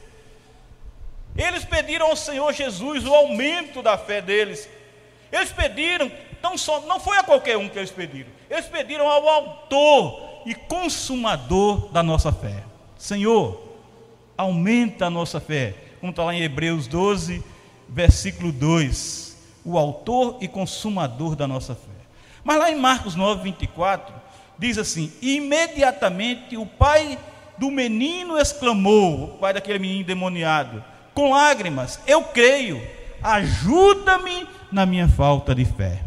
Eles 1.38 1.65
pediram 1.65 2.08
ao 2.08 2.15
Senhor 2.15 2.54
Jesus 2.54 3.06
o 3.06 3.13
aumento 3.13 3.82
da 3.82 3.98
fé 3.98 4.22
deles. 4.22 4.70
Eles 5.32 5.51
pediram, 5.51 6.12
não, 6.42 6.58
só, 6.58 6.82
não 6.82 7.00
foi 7.00 7.18
a 7.18 7.24
qualquer 7.24 7.58
um 7.58 7.68
que 7.68 7.77
eles 7.77 7.92
pediram, 7.92 8.30
eles 8.50 8.65
pediram 8.68 9.08
ao 9.08 9.27
autor 9.27 10.44
e 10.46 10.56
consumador 10.56 11.89
da 11.89 12.01
nossa 12.01 12.32
fé. 12.32 12.63
Senhor, 12.98 13.62
aumenta 14.38 15.08
a 15.08 15.10
nossa 15.10 15.39
fé, 15.39 15.75
como 16.00 16.12
está 16.12 16.24
lá 16.24 16.34
em 16.34 16.42
Hebreus 16.42 16.88
12, 16.88 17.44
versículo 17.89 18.51
2, 18.51 19.38
o 19.65 19.77
autor 19.77 20.38
e 20.39 20.48
consumador 20.48 21.36
da 21.36 21.48
nossa 21.48 21.75
fé. 21.75 21.82
Mas 22.44 22.58
lá 22.58 22.72
em 22.72 22.75
Marcos 22.75 23.15
9, 23.15 23.44
24, 23.44 24.13
diz 24.58 24.77
assim: 24.77 25.12
imediatamente 25.22 26.56
o 26.56 26.65
pai 26.65 27.18
do 27.58 27.72
menino 27.72 28.38
exclamou, 28.38 29.24
o 29.24 29.27
pai 29.39 29.54
daquele 29.54 29.80
menino 29.80 30.01
endemoniado, 30.01 30.84
com 31.16 31.32
lágrimas: 31.32 32.00
Eu 32.06 32.26
creio, 32.26 32.86
ajuda-me 33.24 34.48
na 34.72 34.86
minha 34.86 35.08
falta 35.08 35.56
de 35.56 35.66
fé. 35.66 36.04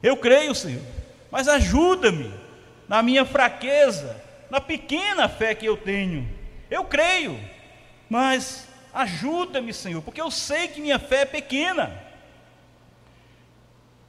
Eu 0.00 0.16
creio, 0.16 0.54
Senhor, 0.54 0.82
mas 1.30 1.48
ajuda-me 1.48 2.32
na 2.86 3.02
minha 3.02 3.24
fraqueza, 3.24 4.22
na 4.48 4.60
pequena 4.60 5.28
fé 5.28 5.54
que 5.54 5.66
eu 5.66 5.76
tenho. 5.76 6.28
Eu 6.70 6.84
creio, 6.84 7.38
mas 8.08 8.68
ajuda-me, 8.92 9.72
Senhor, 9.72 10.02
porque 10.02 10.20
eu 10.20 10.30
sei 10.30 10.68
que 10.68 10.80
minha 10.80 10.98
fé 10.98 11.22
é 11.22 11.24
pequena. 11.26 12.08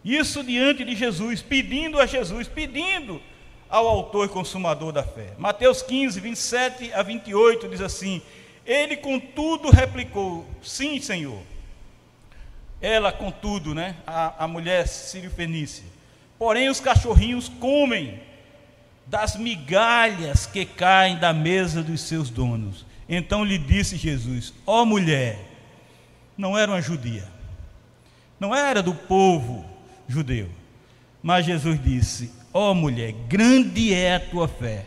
Isso 0.03 0.43
diante 0.43 0.83
de 0.83 0.95
Jesus, 0.95 1.41
pedindo 1.41 1.99
a 1.99 2.05
Jesus, 2.05 2.47
pedindo 2.47 3.21
ao 3.69 3.87
autor 3.87 4.25
e 4.25 4.29
consumador 4.29 4.91
da 4.91 5.03
fé. 5.03 5.33
Mateus 5.37 5.81
15, 5.81 6.19
27 6.19 6.93
a 6.93 7.03
28 7.03 7.69
diz 7.69 7.81
assim: 7.81 8.21
Ele 8.65 8.97
contudo 8.97 9.69
replicou: 9.69 10.45
Sim, 10.61 11.01
Senhor. 11.01 11.41
Ela, 12.81 13.11
contudo, 13.11 13.75
né, 13.75 13.95
a, 14.07 14.45
a 14.45 14.47
mulher 14.47 14.87
sírio-fenícia. 14.87 15.85
Porém, 16.39 16.69
os 16.69 16.79
cachorrinhos 16.79 17.47
comem 17.47 18.19
das 19.05 19.35
migalhas 19.35 20.45
que 20.45 20.65
caem 20.65 21.17
da 21.17 21.33
mesa 21.33 21.83
dos 21.83 22.01
seus 22.01 22.29
donos. 22.29 22.85
Então 23.07 23.43
lhe 23.43 23.57
disse 23.57 23.97
Jesus: 23.97 24.53
Ó 24.65 24.81
oh, 24.81 24.85
mulher, 24.85 25.37
não 26.37 26.57
era 26.57 26.71
uma 26.71 26.81
judia, 26.81 27.27
não 28.39 28.55
era 28.55 28.81
do 28.81 28.95
povo 28.95 29.65
judeu, 30.07 30.49
mas 31.21 31.45
Jesus 31.45 31.81
disse: 31.83 32.31
Ó 32.53 32.71
oh, 32.71 32.73
mulher, 32.73 33.11
grande 33.27 33.93
é 33.93 34.15
a 34.15 34.19
tua 34.19 34.47
fé, 34.47 34.85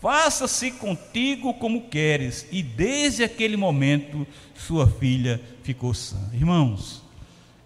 faça-se 0.00 0.70
contigo 0.72 1.54
como 1.54 1.88
queres. 1.88 2.46
E 2.50 2.62
desde 2.62 3.24
aquele 3.24 3.56
momento, 3.56 4.26
sua 4.54 4.86
filha 4.86 5.40
ficou 5.62 5.94
sã. 5.94 6.30
Irmãos, 6.32 7.02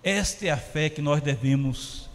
esta 0.02 0.46
é 0.46 0.50
a 0.50 0.56
fé 0.56 0.88
que 0.88 1.02
nós 1.02 1.20
devemos 1.20 2.08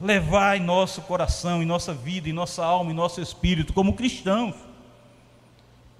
levar 0.00 0.56
em 0.56 0.60
nosso 0.60 1.02
coração, 1.02 1.62
em 1.62 1.66
nossa 1.66 1.92
vida, 1.92 2.28
em 2.28 2.32
nossa 2.32 2.64
alma, 2.64 2.90
em 2.90 2.94
nosso 2.94 3.20
espírito, 3.20 3.72
como 3.72 3.94
cristãos. 3.94 4.54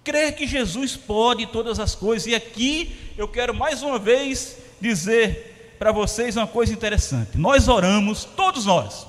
Crer 0.05 0.37
que 0.37 0.47
Jesus 0.47 0.97
pode 0.97 1.47
todas 1.47 1.81
as 1.81 1.95
coisas. 1.95 2.27
E 2.27 2.35
aqui 2.35 2.97
eu 3.19 3.27
quero 3.27 3.55
mais 3.55 3.83
uma 3.83 3.99
vez 3.99 4.59
dizer 4.81 5.75
para 5.79 5.93
vocês 5.93 6.37
uma 6.37 6.47
coisa 6.47 6.73
interessante. 6.73 7.37
Nós 7.37 7.69
oramos, 7.69 8.25
todos 8.25 8.65
nós, 8.65 9.07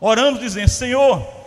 oramos 0.00 0.40
dizendo: 0.40 0.68
Senhor, 0.68 1.43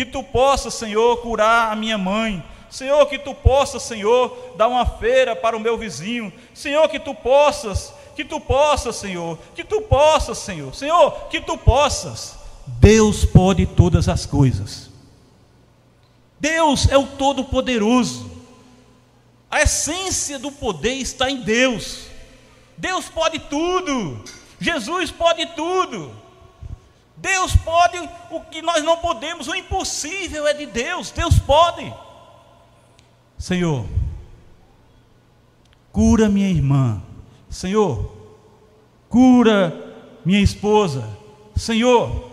que 0.00 0.06
tu 0.06 0.22
possa, 0.22 0.70
Senhor, 0.70 1.18
curar 1.18 1.70
a 1.70 1.76
minha 1.76 1.98
mãe. 1.98 2.42
Senhor, 2.70 3.04
que 3.04 3.18
tu 3.18 3.34
possas, 3.34 3.82
Senhor, 3.82 4.54
dar 4.56 4.66
uma 4.66 4.86
feira 4.86 5.36
para 5.36 5.54
o 5.54 5.60
meu 5.60 5.76
vizinho. 5.76 6.32
Senhor, 6.54 6.88
que 6.88 6.98
tu 6.98 7.14
possas 7.14 7.92
que 8.16 8.24
tu 8.24 8.40
possas, 8.40 8.96
Senhor, 8.96 9.38
que 9.54 9.64
tu 9.64 9.80
possas, 9.82 10.36
Senhor, 10.38 10.74
Senhor, 10.74 11.28
que 11.28 11.40
tu 11.40 11.56
possas. 11.56 12.36
Deus 12.66 13.24
pode 13.24 13.66
todas 13.66 14.08
as 14.08 14.26
coisas. 14.26 14.90
Deus 16.38 16.88
é 16.90 16.98
o 16.98 17.06
Todo-Poderoso. 17.06 18.30
A 19.50 19.62
essência 19.62 20.38
do 20.38 20.52
poder 20.52 20.94
está 20.94 21.30
em 21.30 21.42
Deus. 21.42 22.06
Deus 22.76 23.06
pode 23.06 23.38
tudo. 23.38 24.22
Jesus 24.60 25.10
pode 25.10 25.46
tudo. 25.54 26.19
Deus 27.20 27.54
pode 27.56 27.98
o 28.30 28.40
que 28.40 28.62
nós 28.62 28.82
não 28.82 28.96
podemos, 28.98 29.46
o 29.46 29.54
impossível 29.54 30.46
é 30.46 30.54
de 30.54 30.66
Deus. 30.66 31.10
Deus 31.10 31.38
pode. 31.38 31.92
Senhor, 33.38 33.86
cura 35.92 36.28
minha 36.28 36.48
irmã 36.48 37.02
Senhor, 37.50 38.16
cura 39.08 39.74
minha 40.24 40.40
esposa. 40.40 41.04
Senhor, 41.56 42.30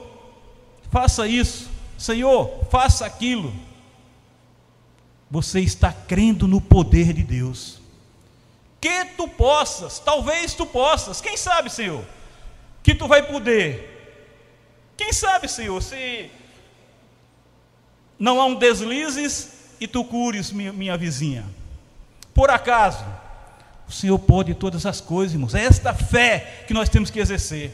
faça 0.91 1.27
isso. 1.27 1.69
Senhor, 1.97 2.65
faça 2.69 3.05
aquilo. 3.05 3.51
Você 5.29 5.59
está 5.59 5.91
crendo 5.91 6.47
no 6.47 6.61
poder 6.61 7.11
de 7.11 7.23
Deus. 7.23 7.81
Que 8.79 9.05
tu 9.17 9.27
possas, 9.27 9.97
talvez 9.97 10.53
tu 10.53 10.67
possas, 10.67 11.19
quem 11.19 11.35
sabe, 11.35 11.71
Senhor, 11.71 12.05
que 12.83 12.93
tu 12.93 13.07
vai 13.07 13.23
poder. 13.23 13.96
Quem 14.97 15.13
sabe, 15.13 15.47
Senhor, 15.47 15.81
se 15.81 16.29
não 18.17 18.41
há 18.41 18.45
um 18.45 18.55
deslizes 18.55 19.53
e 19.79 19.87
tu 19.87 20.03
cures 20.03 20.51
minha, 20.51 20.73
minha 20.73 20.97
vizinha. 20.97 21.45
Por 22.33 22.49
acaso, 22.49 23.05
o 23.87 23.91
Senhor 23.91 24.17
pode 24.19 24.53
todas 24.55 24.85
as 24.85 24.99
coisas, 24.99 25.33
irmãos. 25.33 25.55
É 25.55 25.63
esta 25.63 25.93
fé 25.93 26.63
que 26.67 26.73
nós 26.73 26.89
temos 26.89 27.09
que 27.09 27.19
exercer. 27.19 27.71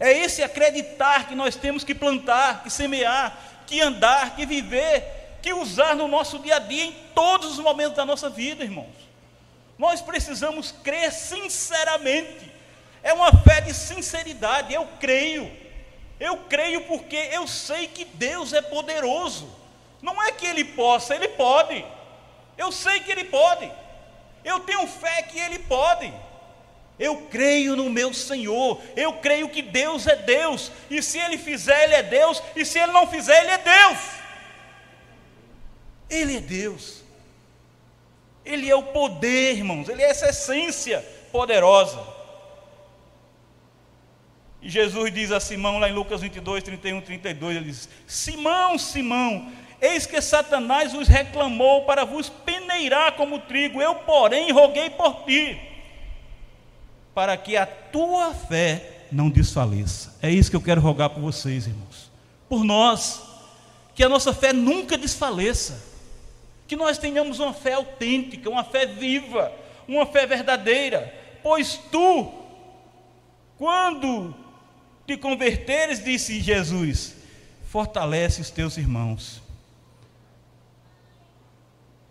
É 0.00 0.12
esse 0.12 0.42
acreditar 0.42 1.28
que 1.28 1.34
nós 1.34 1.56
temos 1.56 1.84
que 1.84 1.94
plantar, 1.94 2.62
que 2.62 2.70
semear, 2.70 3.36
que 3.66 3.80
andar, 3.80 4.36
que 4.36 4.44
viver, 4.44 5.38
que 5.40 5.52
usar 5.52 5.94
no 5.96 6.06
nosso 6.08 6.38
dia 6.38 6.56
a 6.56 6.58
dia, 6.58 6.84
em 6.84 6.92
todos 7.14 7.52
os 7.52 7.58
momentos 7.58 7.96
da 7.96 8.04
nossa 8.04 8.28
vida, 8.28 8.64
irmãos. 8.64 9.08
Nós 9.78 10.00
precisamos 10.00 10.72
crer 10.82 11.12
sinceramente. 11.12 12.52
É 13.02 13.12
uma 13.12 13.32
fé 13.32 13.60
de 13.60 13.72
sinceridade. 13.72 14.74
Eu 14.74 14.86
creio. 14.98 15.50
Eu 16.20 16.36
creio 16.48 16.82
porque 16.82 17.16
eu 17.32 17.46
sei 17.46 17.86
que 17.86 18.04
Deus 18.04 18.52
é 18.52 18.60
poderoso. 18.60 19.48
Não 20.02 20.22
é 20.22 20.32
que 20.32 20.46
Ele 20.46 20.64
possa, 20.64 21.14
Ele 21.14 21.28
pode. 21.28 21.84
Eu 22.56 22.72
sei 22.72 23.00
que 23.00 23.10
Ele 23.10 23.24
pode. 23.24 23.70
Eu 24.44 24.60
tenho 24.60 24.86
fé 24.86 25.22
que 25.22 25.38
Ele 25.38 25.58
pode. 25.60 26.12
Eu 26.98 27.28
creio 27.30 27.76
no 27.76 27.88
meu 27.88 28.12
Senhor. 28.12 28.80
Eu 28.96 29.14
creio 29.14 29.48
que 29.48 29.62
Deus 29.62 30.06
é 30.06 30.16
Deus. 30.16 30.72
E 30.90 31.00
se 31.00 31.18
Ele 31.18 31.38
fizer, 31.38 31.84
Ele 31.84 31.94
é 31.94 32.02
Deus. 32.02 32.42
E 32.56 32.64
se 32.64 32.78
Ele 32.78 32.92
não 32.92 33.06
fizer, 33.06 33.40
Ele 33.40 33.50
é 33.50 33.58
Deus. 33.58 33.98
Ele 36.10 36.36
é 36.36 36.40
Deus. 36.40 37.04
Ele 38.44 38.68
é 38.68 38.74
o 38.74 38.82
poder, 38.82 39.56
irmãos. 39.56 39.88
Ele 39.88 40.02
é 40.02 40.10
essa 40.10 40.30
essência 40.30 41.04
poderosa. 41.30 42.17
E 44.60 44.68
Jesus 44.68 45.12
diz 45.12 45.30
a 45.30 45.38
Simão, 45.38 45.78
lá 45.78 45.88
em 45.88 45.92
Lucas 45.92 46.20
22, 46.20 46.62
31, 46.62 47.00
32, 47.00 47.56
ele 47.56 47.64
diz: 47.66 47.88
Simão, 48.06 48.76
Simão, 48.76 49.50
Eis 49.80 50.06
que 50.06 50.20
Satanás 50.20 50.92
vos 50.92 51.06
reclamou 51.06 51.84
para 51.84 52.04
vos 52.04 52.28
peneirar 52.28 53.12
como 53.12 53.38
trigo, 53.38 53.80
eu, 53.80 53.94
porém, 53.94 54.50
roguei 54.50 54.90
por 54.90 55.24
ti, 55.24 55.58
para 57.14 57.36
que 57.36 57.56
a 57.56 57.64
tua 57.64 58.34
fé 58.34 59.04
não 59.10 59.30
desfaleça. 59.30 60.16
É 60.20 60.30
isso 60.30 60.50
que 60.50 60.56
eu 60.56 60.60
quero 60.60 60.80
rogar 60.80 61.10
por 61.10 61.20
vocês, 61.20 61.68
irmãos. 61.68 62.10
Por 62.48 62.64
nós, 62.64 63.22
que 63.94 64.02
a 64.02 64.08
nossa 64.08 64.34
fé 64.34 64.52
nunca 64.52 64.98
desfaleça, 64.98 65.86
que 66.66 66.74
nós 66.74 66.98
tenhamos 66.98 67.38
uma 67.38 67.52
fé 67.52 67.74
autêntica, 67.74 68.50
uma 68.50 68.64
fé 68.64 68.84
viva, 68.84 69.52
uma 69.86 70.06
fé 70.06 70.26
verdadeira, 70.26 71.14
pois 71.40 71.80
tu, 71.90 72.32
quando 73.56 74.34
te 75.08 75.16
converteres, 75.16 76.04
disse 76.04 76.38
Jesus, 76.38 77.16
fortalece 77.64 78.40
os 78.40 78.50
teus 78.50 78.76
irmãos 78.76 79.42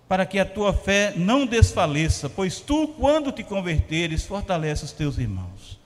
para 0.07 0.25
que 0.25 0.39
a 0.39 0.45
tua 0.45 0.73
fé 0.73 1.13
não 1.15 1.45
desfaleça, 1.45 2.29
pois 2.29 2.59
tu, 2.59 2.87
quando 2.87 3.31
te 3.31 3.43
converteres, 3.43 4.25
fortalece 4.25 4.85
os 4.85 4.93
teus 4.93 5.17
irmãos. 5.17 5.77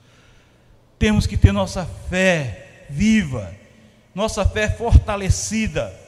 Temos 1.00 1.26
que 1.26 1.36
ter 1.36 1.52
nossa 1.52 1.86
fé 2.08 2.86
viva, 2.90 3.54
nossa 4.14 4.46
fé 4.46 4.70
fortalecida. 4.70 6.00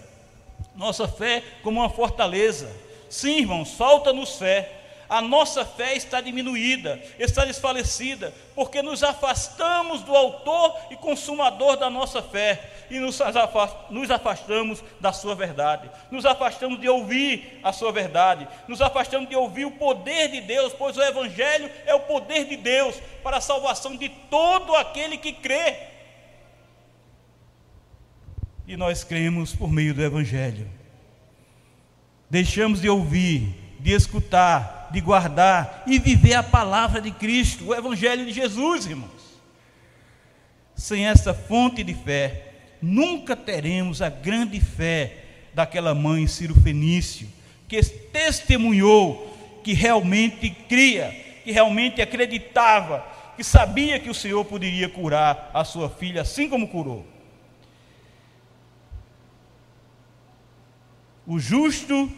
Nossa 0.76 1.08
fé 1.08 1.44
como 1.64 1.80
uma 1.80 1.90
fortaleza. 1.90 2.72
Sim, 3.10 3.40
irmãos, 3.40 3.74
falta-nos 3.74 4.38
fé. 4.38 4.83
A 5.10 5.22
nossa 5.22 5.66
fé 5.66 5.96
está 5.96 6.22
diminuída, 6.22 7.02
está 7.20 7.46
desfalecida, 7.46 8.34
porque 8.56 8.82
nos 8.82 9.04
afastamos 9.04 10.02
do 10.02 10.16
autor 10.16 10.76
e 10.90 10.96
consumador 10.96 11.78
da 11.78 11.90
nossa 11.90 12.22
fé 12.22 12.72
e 12.90 13.00
nos 13.00 14.12
afastamos 14.12 14.84
da 15.00 15.12
sua 15.12 15.36
verdade, 15.36 15.90
nos 16.12 16.26
afastamos 16.26 16.80
de 16.80 16.88
ouvir 16.88 17.60
a 17.64 17.74
sua 17.74 17.92
verdade, 17.92 18.48
nos 18.68 18.82
afastamos 18.82 19.30
de 19.30 19.36
ouvir 19.36 19.66
o 19.66 19.72
poder 19.72 20.30
de 20.30 20.42
Deus, 20.42 20.74
pois 20.74 20.98
o 20.98 21.02
Evangelho 21.02 21.70
é 21.86 21.94
o 21.94 22.02
poder 22.02 22.46
de 22.46 22.58
Deus 22.58 22.96
para 23.24 23.38
a 23.38 23.42
salvação 23.42 23.96
de 23.96 24.10
todo 24.10 24.76
aquele 24.76 25.18
que 25.18 25.34
crê. 25.34 25.78
E 28.68 28.78
nós 28.78 29.04
cremos 29.04 29.56
por 29.56 29.70
meio 29.70 29.94
do 29.94 30.02
Evangelho. 30.02 30.70
Deixamos 32.30 32.82
de 32.82 32.90
ouvir, 32.90 33.54
de 33.80 33.92
escutar, 33.92 34.83
de 34.94 35.02
guardar 35.02 35.82
e 35.88 35.98
viver 35.98 36.36
a 36.36 36.44
palavra 36.44 37.02
de 37.02 37.10
Cristo, 37.10 37.66
o 37.66 37.74
Evangelho 37.74 38.28
de 38.28 38.32
Jesus, 38.32 38.86
irmãos. 38.86 39.42
Sem 40.76 41.08
essa 41.08 41.34
fonte 41.34 41.84
de 41.84 41.96
fé, 41.96 42.54
nunca 42.80 43.36
teremos 43.36 44.04
a 44.04 44.10
grande 44.10 44.60
fé 44.60 45.18
daquela 45.52 45.96
mãe 45.96 46.28
Ciro 46.28 46.54
Fenício, 46.62 47.28
que 47.68 47.82
testemunhou 47.84 49.36
que 49.64 49.74
realmente 49.74 50.52
cria, 50.70 51.10
que 51.44 51.52
realmente 51.52 52.00
acreditava, 52.00 53.04
que 53.36 53.44
sabia 53.44 54.00
que 54.00 54.12
o 54.12 54.14
Senhor 54.14 54.46
poderia 54.46 54.88
curar 54.88 55.50
a 55.56 55.64
sua 55.64 55.90
filha, 55.90 56.22
assim 56.22 56.48
como 56.48 56.68
curou. 56.68 57.04
O 61.26 61.40
justo 61.40 62.12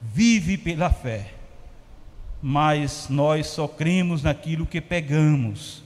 vive 0.00 0.56
pela 0.56 0.88
fé, 0.88 1.33
mas 2.46 3.08
nós 3.08 3.46
só 3.46 3.66
cremos 3.66 4.22
naquilo 4.22 4.66
que 4.66 4.78
pegamos, 4.78 5.82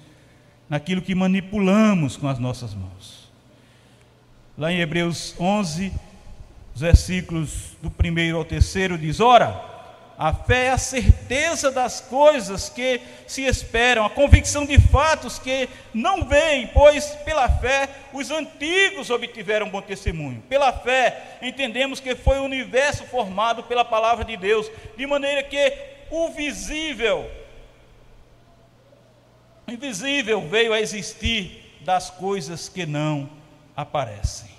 naquilo 0.68 1.00
que 1.00 1.14
manipulamos 1.14 2.16
com 2.16 2.26
as 2.26 2.40
nossas 2.40 2.74
mãos. 2.74 3.30
Lá 4.58 4.72
em 4.72 4.80
Hebreus 4.80 5.36
11, 5.38 5.92
versículos 6.74 7.76
do 7.80 7.88
primeiro 7.88 8.38
ao 8.38 8.44
terceiro, 8.44 8.98
diz: 8.98 9.20
Ora, 9.20 9.54
a 10.18 10.34
fé 10.34 10.64
é 10.64 10.70
a 10.70 10.78
certeza 10.78 11.70
das 11.70 12.00
coisas 12.00 12.68
que 12.68 13.02
se 13.24 13.42
esperam, 13.42 14.04
a 14.04 14.10
convicção 14.10 14.66
de 14.66 14.80
fatos 14.80 15.38
que 15.38 15.68
não 15.94 16.24
veem, 16.24 16.66
pois 16.74 17.06
pela 17.24 17.48
fé 17.48 17.88
os 18.12 18.32
antigos 18.32 19.10
obtiveram 19.10 19.70
bom 19.70 19.80
testemunho. 19.80 20.42
Pela 20.48 20.72
fé 20.72 21.38
entendemos 21.40 22.00
que 22.00 22.16
foi 22.16 22.40
o 22.40 22.44
universo 22.44 23.04
formado 23.04 23.62
pela 23.62 23.84
palavra 23.84 24.24
de 24.24 24.36
Deus, 24.36 24.68
de 24.96 25.06
maneira 25.06 25.44
que 25.44 25.97
o 26.10 26.30
visível, 26.30 27.30
o 29.66 29.70
invisível 29.70 30.48
veio 30.48 30.72
a 30.72 30.80
existir 30.80 31.78
das 31.82 32.10
coisas 32.10 32.68
que 32.68 32.86
não 32.86 33.28
aparecem. 33.76 34.50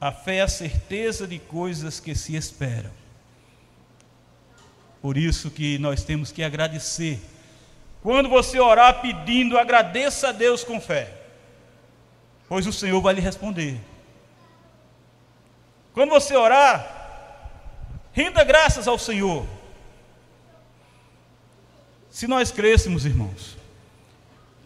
A 0.00 0.12
fé 0.12 0.36
é 0.36 0.42
a 0.42 0.48
certeza 0.48 1.26
de 1.26 1.38
coisas 1.38 1.98
que 1.98 2.14
se 2.14 2.36
esperam. 2.36 2.90
Por 5.00 5.16
isso 5.16 5.50
que 5.50 5.78
nós 5.78 6.04
temos 6.04 6.30
que 6.30 6.42
agradecer. 6.42 7.20
Quando 8.02 8.28
você 8.28 8.60
orar 8.60 9.00
pedindo, 9.00 9.58
agradeça 9.58 10.28
a 10.28 10.32
Deus 10.32 10.62
com 10.62 10.80
fé, 10.80 11.12
pois 12.48 12.66
o 12.66 12.72
Senhor 12.72 13.00
vai 13.00 13.14
lhe 13.14 13.20
responder. 13.20 13.80
Quando 15.96 16.10
você 16.10 16.36
orar, 16.36 17.48
renda 18.12 18.44
graças 18.44 18.86
ao 18.86 18.98
Senhor. 18.98 19.46
Se 22.10 22.26
nós 22.26 22.50
crêssemos, 22.50 23.06
irmãos, 23.06 23.56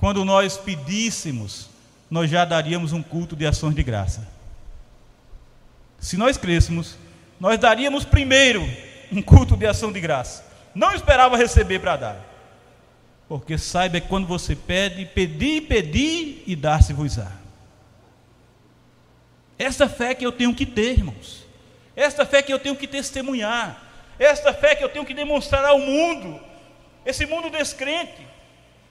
quando 0.01 0.25
nós 0.25 0.57
pedíssemos, 0.57 1.71
nós 2.11 2.29
já 2.29 2.45
daríamos 2.45 2.93
um 2.93 3.01
culto 3.01 3.37
de 3.37 3.47
ações 3.47 3.77
de 3.77 3.83
graça. 3.85 4.27
Se 6.01 6.17
nós 6.17 6.37
crêssemos, 6.37 6.97
nós 7.39 7.61
daríamos 7.61 8.05
primeiro 8.05 8.69
um 9.13 9.23
culto 9.23 9.57
de 9.57 9.69
ação 9.69 9.93
de 9.93 10.01
graça. 10.01 10.45
Não 10.75 10.93
esperava 10.93 11.37
receber 11.37 11.79
para 11.79 11.97
dar. 11.97 12.27
Porque 13.29 13.57
saiba 13.57 14.01
que 14.01 14.09
quando 14.09 14.27
você 14.27 14.57
pede, 14.57 15.07
pedir, 15.07 15.69
pedir 15.69 16.43
e 16.45 16.57
dar-se-vos-á. 16.57 17.40
Esta 19.61 19.87
fé 19.87 20.15
que 20.15 20.25
eu 20.25 20.33
tenho 20.33 20.55
que 20.55 20.65
ter, 20.65 20.93
irmãos. 20.93 21.45
Esta 21.95 22.25
fé 22.25 22.41
que 22.41 22.51
eu 22.51 22.59
tenho 22.59 22.75
que 22.75 22.87
testemunhar. 22.87 23.79
Esta 24.19 24.55
fé 24.55 24.75
que 24.75 24.83
eu 24.83 24.89
tenho 24.89 25.05
que 25.05 25.13
demonstrar 25.13 25.63
ao 25.67 25.79
mundo. 25.79 26.41
Esse 27.05 27.27
mundo 27.27 27.51
descrente. 27.51 28.27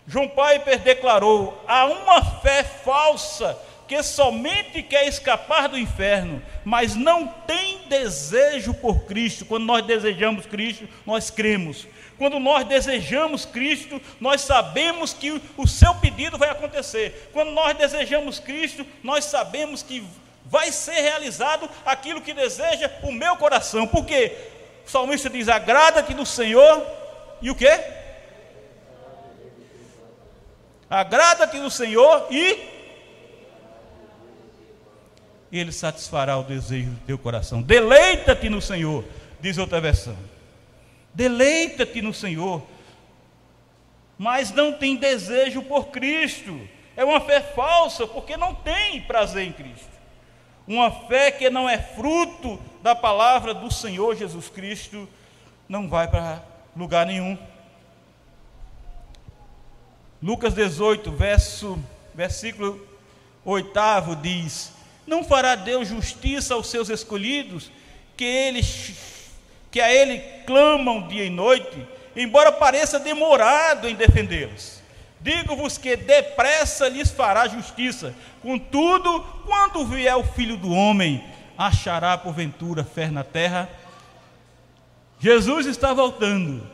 João 0.05 0.27
Piper 0.27 0.77
declarou: 0.77 1.59
há 1.67 1.85
uma 1.85 2.23
fé 2.41 2.63
falsa 2.63 3.57
que 3.87 4.03
somente 4.03 4.83
quer 4.83 5.07
escapar 5.07 5.69
do 5.69 5.75
inferno, 5.75 6.39
mas 6.63 6.93
não 6.93 7.25
tem 7.47 7.87
desejo 7.89 8.71
por 8.75 9.05
Cristo. 9.05 9.45
Quando 9.45 9.65
nós 9.65 9.83
desejamos 9.83 10.45
Cristo, 10.45 10.87
nós 11.03 11.31
cremos. 11.31 11.87
Quando 12.15 12.39
nós 12.39 12.63
desejamos 12.67 13.43
Cristo, 13.43 13.99
nós 14.19 14.41
sabemos 14.41 15.13
que 15.13 15.41
o 15.57 15.65
seu 15.65 15.95
pedido 15.95 16.37
vai 16.37 16.51
acontecer. 16.51 17.31
Quando 17.33 17.49
nós 17.53 17.75
desejamos 17.75 18.37
Cristo, 18.37 18.85
nós 19.01 19.25
sabemos 19.25 19.81
que 19.81 20.03
vai 20.49 20.71
ser 20.71 20.99
realizado 20.99 21.69
aquilo 21.85 22.21
que 22.21 22.33
deseja 22.33 22.91
o 23.03 23.11
meu 23.11 23.37
coração. 23.37 23.87
Porque 23.87 24.35
o 24.85 24.89
salmista 24.89 25.29
diz: 25.29 25.47
agrada-te 25.47 26.13
do 26.13 26.25
Senhor 26.25 26.85
e 27.41 27.49
o 27.51 27.55
que? 27.55 27.69
Agrada-te 30.89 31.59
do 31.59 31.69
Senhor 31.69 32.27
e 32.31 32.67
Ele 35.51 35.71
satisfará 35.71 36.35
o 36.37 36.43
desejo 36.43 36.89
do 36.89 36.99
teu 37.05 37.17
coração. 37.17 37.61
Deleita-te 37.61 38.49
no 38.49 38.59
Senhor, 38.59 39.05
diz 39.39 39.59
outra 39.59 39.79
versão. 39.79 40.17
Deleita-te 41.13 42.01
no 42.01 42.13
Senhor, 42.13 42.63
mas 44.17 44.51
não 44.51 44.73
tem 44.73 44.95
desejo 44.95 45.61
por 45.61 45.87
Cristo. 45.87 46.59
É 46.97 47.05
uma 47.05 47.21
fé 47.21 47.39
falsa, 47.39 48.07
porque 48.07 48.35
não 48.35 48.53
tem 48.55 49.01
prazer 49.01 49.47
em 49.47 49.51
Cristo. 49.51 49.98
Uma 50.69 50.89
fé 50.91 51.31
que 51.31 51.49
não 51.49 51.67
é 51.67 51.77
fruto 51.77 52.59
da 52.81 52.95
palavra 52.95 53.53
do 53.53 53.69
Senhor 53.69 54.15
Jesus 54.15 54.47
Cristo, 54.47 55.09
não 55.67 55.89
vai 55.89 56.07
para 56.07 56.43
lugar 56.77 57.05
nenhum. 57.05 57.37
Lucas 60.21 60.53
18, 60.53 61.11
verso, 61.11 61.77
versículo 62.13 62.87
8 63.43 64.15
diz: 64.21 64.71
não 65.09 65.23
fará 65.23 65.55
Deus 65.55 65.87
justiça 65.87 66.53
aos 66.53 66.67
seus 66.67 66.87
escolhidos, 66.87 67.71
que 68.15 68.23
eles 68.23 68.93
que 69.71 69.81
a 69.81 69.91
ele 69.91 70.19
clamam 70.45 71.07
dia 71.07 71.25
e 71.25 71.29
noite, 71.29 71.87
embora 72.15 72.51
pareça 72.51 72.99
demorado 72.99 73.87
em 73.87 73.95
defendê-los. 73.95 74.78
Digo-vos 75.21 75.77
que 75.77 75.95
depressa 75.95 76.87
lhes 76.87 77.11
fará 77.11 77.47
justiça. 77.47 78.15
Contudo, 78.41 79.21
quando 79.45 79.85
vier 79.85 80.15
o 80.15 80.23
filho 80.23 80.55
do 80.55 80.71
homem, 80.71 81.23
achará 81.57 82.17
porventura 82.17 82.83
fé 82.83 83.09
na 83.09 83.23
terra? 83.23 83.69
Jesus 85.19 85.65
está 85.65 85.93
voltando. 85.93 86.65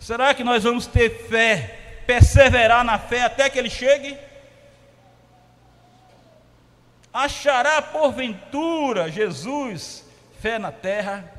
Será 0.00 0.34
que 0.34 0.42
nós 0.42 0.64
vamos 0.64 0.86
ter 0.86 1.28
fé, 1.28 2.02
perseverar 2.06 2.84
na 2.84 2.98
fé 2.98 3.22
até 3.22 3.48
que 3.48 3.58
ele 3.58 3.70
chegue? 3.70 4.18
achará 7.16 7.80
porventura 7.80 9.10
Jesus 9.10 10.04
fé 10.38 10.58
na 10.58 10.70
terra? 10.70 11.32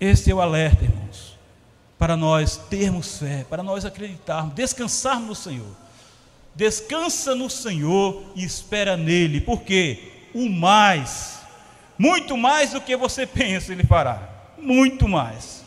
Esse 0.00 0.30
é 0.30 0.34
o 0.34 0.40
alerta, 0.40 0.84
irmãos, 0.84 0.95
para 1.98 2.16
nós 2.16 2.56
termos 2.56 3.18
fé, 3.18 3.44
para 3.48 3.62
nós 3.62 3.84
acreditarmos, 3.84 4.54
descansarmos 4.54 5.28
no 5.28 5.34
Senhor. 5.34 5.76
Descansa 6.54 7.34
no 7.34 7.50
Senhor 7.50 8.22
e 8.34 8.44
espera 8.44 8.96
nele, 8.96 9.40
porque 9.40 10.12
o 10.34 10.48
mais, 10.48 11.40
muito 11.98 12.36
mais 12.36 12.72
do 12.72 12.80
que 12.80 12.96
você 12.96 13.24
pensa, 13.26 13.72
ele 13.72 13.84
fará, 13.84 14.28
muito 14.58 15.06
mais. 15.06 15.64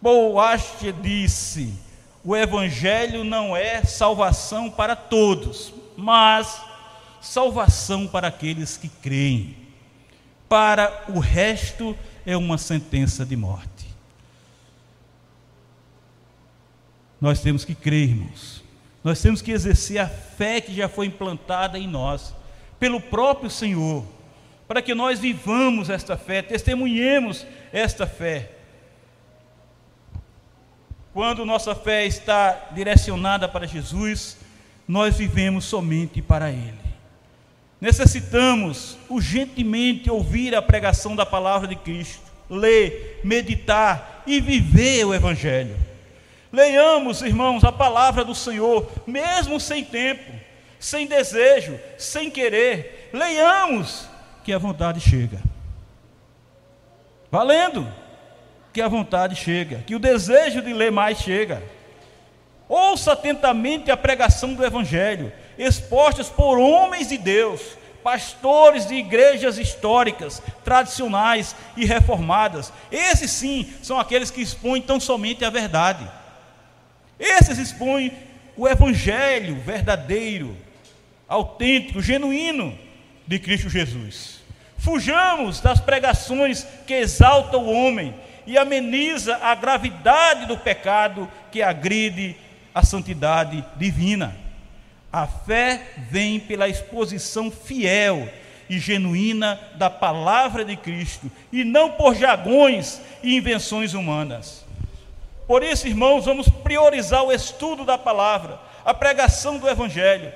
Boaste 0.00 0.92
disse: 0.92 1.74
o 2.22 2.36
Evangelho 2.36 3.24
não 3.24 3.56
é 3.56 3.82
salvação 3.84 4.70
para 4.70 4.96
todos, 4.96 5.72
mas 5.96 6.60
salvação 7.20 8.06
para 8.06 8.28
aqueles 8.28 8.76
que 8.76 8.88
creem. 8.88 9.56
Para 10.48 11.04
o 11.08 11.18
resto 11.18 11.96
é 12.26 12.36
uma 12.36 12.58
sentença 12.58 13.24
de 13.24 13.36
morte. 13.36 13.93
Nós 17.24 17.40
temos 17.40 17.64
que 17.64 17.74
crer, 17.74 18.10
irmãos. 18.10 18.62
Nós 19.02 19.18
temos 19.22 19.40
que 19.40 19.50
exercer 19.50 19.96
a 19.96 20.06
fé 20.06 20.60
que 20.60 20.74
já 20.74 20.90
foi 20.90 21.06
implantada 21.06 21.78
em 21.78 21.88
nós, 21.88 22.34
pelo 22.78 23.00
próprio 23.00 23.48
Senhor, 23.48 24.04
para 24.68 24.82
que 24.82 24.94
nós 24.94 25.20
vivamos 25.20 25.88
esta 25.88 26.18
fé, 26.18 26.42
testemunhemos 26.42 27.46
esta 27.72 28.06
fé. 28.06 28.50
Quando 31.14 31.46
nossa 31.46 31.74
fé 31.74 32.04
está 32.04 32.68
direcionada 32.74 33.48
para 33.48 33.66
Jesus, 33.66 34.36
nós 34.86 35.16
vivemos 35.16 35.64
somente 35.64 36.20
para 36.20 36.50
Ele. 36.50 36.74
Necessitamos 37.80 38.98
urgentemente 39.08 40.10
ouvir 40.10 40.54
a 40.54 40.60
pregação 40.60 41.16
da 41.16 41.24
palavra 41.24 41.68
de 41.68 41.76
Cristo, 41.76 42.20
ler, 42.50 43.22
meditar 43.24 44.22
e 44.26 44.42
viver 44.42 45.06
o 45.06 45.14
Evangelho. 45.14 45.93
Leiamos, 46.54 47.20
irmãos, 47.20 47.64
a 47.64 47.72
palavra 47.72 48.24
do 48.24 48.32
Senhor, 48.32 48.88
mesmo 49.04 49.58
sem 49.58 49.84
tempo, 49.84 50.30
sem 50.78 51.04
desejo, 51.04 51.80
sem 51.98 52.30
querer. 52.30 53.10
Leiamos, 53.12 54.08
que 54.44 54.52
a 54.52 54.58
vontade 54.58 55.00
chega. 55.00 55.42
Valendo, 57.28 57.92
que 58.72 58.80
a 58.80 58.86
vontade 58.86 59.34
chega, 59.34 59.78
que 59.78 59.96
o 59.96 59.98
desejo 59.98 60.62
de 60.62 60.72
ler 60.72 60.92
mais 60.92 61.18
chega. 61.18 61.60
Ouça 62.68 63.14
atentamente 63.14 63.90
a 63.90 63.96
pregação 63.96 64.54
do 64.54 64.64
Evangelho, 64.64 65.32
expostas 65.58 66.28
por 66.28 66.56
homens 66.56 67.08
de 67.08 67.18
Deus, 67.18 67.62
pastores 68.04 68.86
de 68.86 68.94
igrejas 68.94 69.58
históricas, 69.58 70.40
tradicionais 70.64 71.56
e 71.76 71.84
reformadas. 71.84 72.72
Esses 72.92 73.32
sim 73.32 73.74
são 73.82 73.98
aqueles 73.98 74.30
que 74.30 74.40
expõem 74.40 74.80
tão 74.80 75.00
somente 75.00 75.44
a 75.44 75.50
verdade. 75.50 76.08
Esses 77.24 77.56
expõem 77.56 78.12
o 78.54 78.68
Evangelho 78.68 79.56
verdadeiro, 79.56 80.54
autêntico, 81.26 82.02
genuíno 82.02 82.78
de 83.26 83.38
Cristo 83.38 83.70
Jesus. 83.70 84.42
Fujamos 84.76 85.58
das 85.58 85.80
pregações 85.80 86.66
que 86.86 86.92
exaltam 86.92 87.64
o 87.64 87.72
homem 87.72 88.14
e 88.46 88.58
ameniza 88.58 89.38
a 89.38 89.54
gravidade 89.54 90.44
do 90.44 90.58
pecado 90.58 91.26
que 91.50 91.62
agride 91.62 92.36
a 92.74 92.84
santidade 92.84 93.64
divina. 93.76 94.36
A 95.10 95.26
fé 95.26 95.80
vem 96.10 96.38
pela 96.38 96.68
exposição 96.68 97.50
fiel 97.50 98.28
e 98.68 98.78
genuína 98.78 99.58
da 99.76 99.88
palavra 99.88 100.62
de 100.62 100.76
Cristo 100.76 101.32
e 101.50 101.64
não 101.64 101.92
por 101.92 102.14
jargões 102.14 103.00
e 103.22 103.34
invenções 103.34 103.94
humanas. 103.94 104.63
Por 105.46 105.62
isso, 105.62 105.86
irmãos, 105.86 106.24
vamos 106.24 106.48
priorizar 106.48 107.22
o 107.22 107.32
estudo 107.32 107.84
da 107.84 107.98
palavra, 107.98 108.58
a 108.84 108.94
pregação 108.94 109.58
do 109.58 109.68
evangelho 109.68 110.32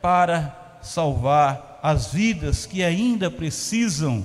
para 0.00 0.78
salvar 0.80 1.78
as 1.82 2.12
vidas 2.12 2.64
que 2.64 2.82
ainda 2.82 3.30
precisam 3.30 4.24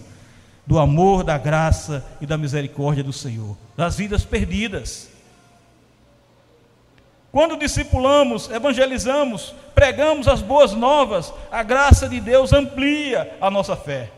do 0.66 0.80
amor, 0.80 1.24
da 1.24 1.38
graça 1.38 2.06
e 2.22 2.26
da 2.26 2.38
misericórdia 2.38 3.04
do 3.04 3.12
Senhor, 3.12 3.58
das 3.76 3.98
vidas 3.98 4.24
perdidas. 4.24 5.10
Quando 7.32 7.58
discipulamos, 7.58 8.50
evangelizamos, 8.50 9.54
pregamos 9.74 10.28
as 10.28 10.42
boas 10.42 10.74
novas, 10.74 11.34
a 11.52 11.64
graça 11.64 12.08
de 12.08 12.22
Deus 12.22 12.54
amplia 12.54 13.36
a 13.42 13.50
nossa 13.50 13.76
fé. 13.76 14.12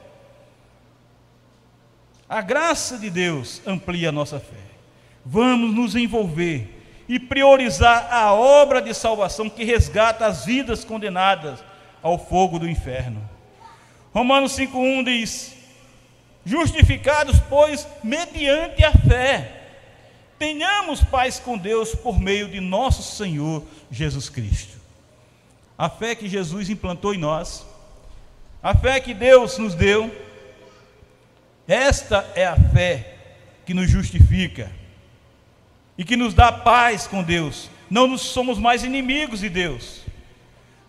A 2.28 2.42
graça 2.42 2.98
de 2.98 3.10
Deus 3.10 3.62
amplia 3.66 4.10
a 4.10 4.12
nossa 4.12 4.40
fé. 4.40 4.65
Vamos 5.26 5.74
nos 5.74 5.96
envolver 5.96 6.72
e 7.08 7.20
priorizar 7.20 8.08
a 8.12 8.34
obra 8.34 8.82
de 8.82 8.94
salvação 8.94 9.50
que 9.50 9.64
resgata 9.64 10.26
as 10.26 10.46
vidas 10.46 10.84
condenadas 10.84 11.64
ao 12.02 12.18
fogo 12.18 12.60
do 12.60 12.70
inferno. 12.70 13.22
Romanos 14.14 14.56
5,1 14.56 15.04
diz: 15.04 15.56
Justificados, 16.46 17.40
pois, 17.50 17.88
mediante 18.04 18.84
a 18.84 18.92
fé 18.92 19.56
Tenhamos 20.38 21.02
paz 21.02 21.40
com 21.40 21.58
Deus 21.58 21.96
por 21.96 22.20
meio 22.20 22.50
de 22.50 22.60
nosso 22.60 23.02
Senhor 23.16 23.64
Jesus 23.90 24.30
Cristo. 24.30 24.76
A 25.78 25.90
fé 25.90 26.14
que 26.14 26.28
Jesus 26.28 26.70
implantou 26.70 27.14
em 27.14 27.18
nós, 27.18 27.66
a 28.62 28.76
fé 28.76 29.00
que 29.00 29.14
Deus 29.14 29.58
nos 29.58 29.76
deu, 29.76 30.14
esta 31.68 32.30
é 32.36 32.46
a 32.46 32.56
fé 32.56 33.16
que 33.66 33.74
nos 33.74 33.90
justifica 33.90 34.70
e 35.98 36.04
que 36.04 36.18
nos 36.18 36.34
dá 36.34 36.52
paz 36.52 37.08
com 37.08 37.24
Deus. 37.24 37.70
Não 37.90 38.08
nos 38.08 38.22
somos 38.22 38.58
mais 38.58 38.84
inimigos 38.84 39.40
de 39.40 39.50
Deus, 39.50 40.02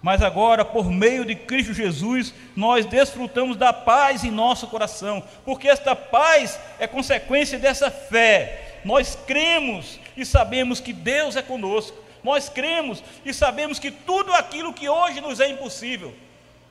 mas 0.02 0.22
agora, 0.22 0.64
por 0.64 0.90
meio 0.90 1.24
de 1.24 1.34
Cristo 1.34 1.74
Jesus, 1.74 2.32
nós 2.54 2.86
desfrutamos 2.86 3.56
da 3.56 3.72
paz 3.72 4.24
em 4.24 4.30
nosso 4.30 4.66
coração, 4.68 5.22
porque 5.44 5.68
esta 5.68 5.94
paz 5.94 6.58
é 6.78 6.86
consequência 6.86 7.58
dessa 7.58 7.90
fé 7.90 8.66
nós 8.86 9.18
cremos 9.26 9.98
e 10.16 10.24
sabemos 10.24 10.78
que 10.78 10.92
Deus 10.92 11.34
é 11.34 11.42
conosco. 11.42 11.98
Nós 12.22 12.48
cremos 12.48 13.02
e 13.24 13.34
sabemos 13.34 13.80
que 13.80 13.90
tudo 13.90 14.32
aquilo 14.32 14.72
que 14.72 14.88
hoje 14.88 15.20
nos 15.20 15.40
é 15.40 15.48
impossível, 15.48 16.14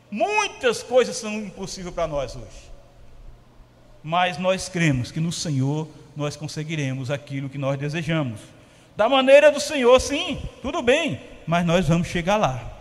muitas 0.09 0.81
coisas 0.81 1.17
são 1.17 1.33
impossíveis 1.33 1.93
para 1.93 2.07
nós 2.07 2.33
hoje. 2.33 2.71
Mas 4.01 4.37
nós 4.37 4.69
cremos 4.69 5.11
que 5.11 5.19
no 5.19 5.31
Senhor 5.31 5.89
nós 6.15 6.35
conseguiremos 6.35 7.11
aquilo 7.11 7.49
que 7.49 7.57
nós 7.57 7.77
desejamos. 7.77 8.39
Da 8.95 9.09
maneira 9.09 9.51
do 9.51 9.59
Senhor, 9.59 9.99
sim, 9.99 10.41
tudo 10.61 10.81
bem, 10.81 11.19
mas 11.45 11.65
nós 11.65 11.87
vamos 11.87 12.07
chegar 12.07 12.37
lá. 12.37 12.71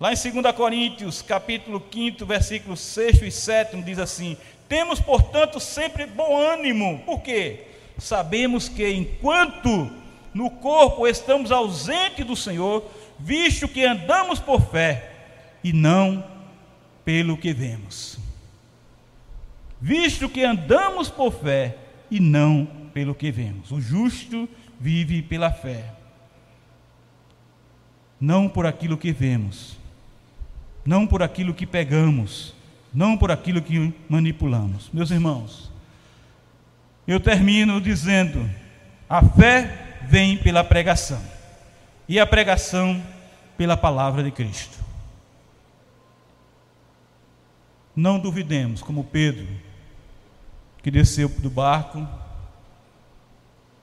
Lá 0.00 0.12
em 0.12 0.16
2 0.16 0.54
Coríntios, 0.56 1.22
capítulo 1.22 1.82
5, 1.92 2.26
versículos 2.26 2.80
6 2.80 3.22
e 3.22 3.30
7, 3.30 3.82
diz 3.82 3.98
assim: 3.98 4.36
Temos, 4.68 5.00
portanto, 5.00 5.60
sempre 5.60 6.04
bom 6.06 6.36
ânimo. 6.36 7.00
Por 7.06 7.20
quê? 7.20 7.74
sabemos 7.98 8.68
que 8.68 8.88
enquanto 8.88 9.90
no 10.32 10.50
corpo 10.50 11.06
estamos 11.06 11.52
ausentes 11.52 12.26
do 12.26 12.34
Senhor, 12.34 12.84
visto 13.18 13.68
que 13.68 13.84
andamos 13.84 14.40
por 14.40 14.60
fé 14.60 15.10
e 15.62 15.72
não 15.72 16.24
pelo 17.04 17.36
que 17.36 17.52
vemos. 17.52 18.18
Visto 19.80 20.28
que 20.28 20.42
andamos 20.42 21.08
por 21.08 21.32
fé 21.32 21.76
e 22.10 22.20
não 22.20 22.66
pelo 22.92 23.14
que 23.14 23.30
vemos. 23.30 23.70
O 23.70 23.80
justo 23.80 24.48
vive 24.80 25.22
pela 25.22 25.50
fé, 25.50 25.92
não 28.20 28.48
por 28.48 28.66
aquilo 28.66 28.96
que 28.96 29.12
vemos, 29.12 29.76
não 30.84 31.06
por 31.06 31.22
aquilo 31.22 31.54
que 31.54 31.66
pegamos, 31.66 32.54
não 32.92 33.16
por 33.16 33.30
aquilo 33.30 33.60
que 33.60 33.92
manipulamos. 34.08 34.90
Meus 34.92 35.10
irmãos, 35.10 35.72
eu 37.06 37.18
termino 37.18 37.80
dizendo: 37.80 38.48
a 39.08 39.22
fé 39.22 39.98
vem 40.08 40.36
pela 40.36 40.62
pregação, 40.62 41.22
e 42.08 42.20
a 42.20 42.26
pregação 42.26 43.02
pela 43.56 43.76
palavra 43.76 44.22
de 44.22 44.30
Cristo. 44.30 44.84
Não 47.96 48.18
duvidemos, 48.18 48.82
como 48.82 49.04
Pedro, 49.04 49.46
que 50.84 50.90
desceu 50.90 51.28
do 51.28 51.50
barco 51.50 52.06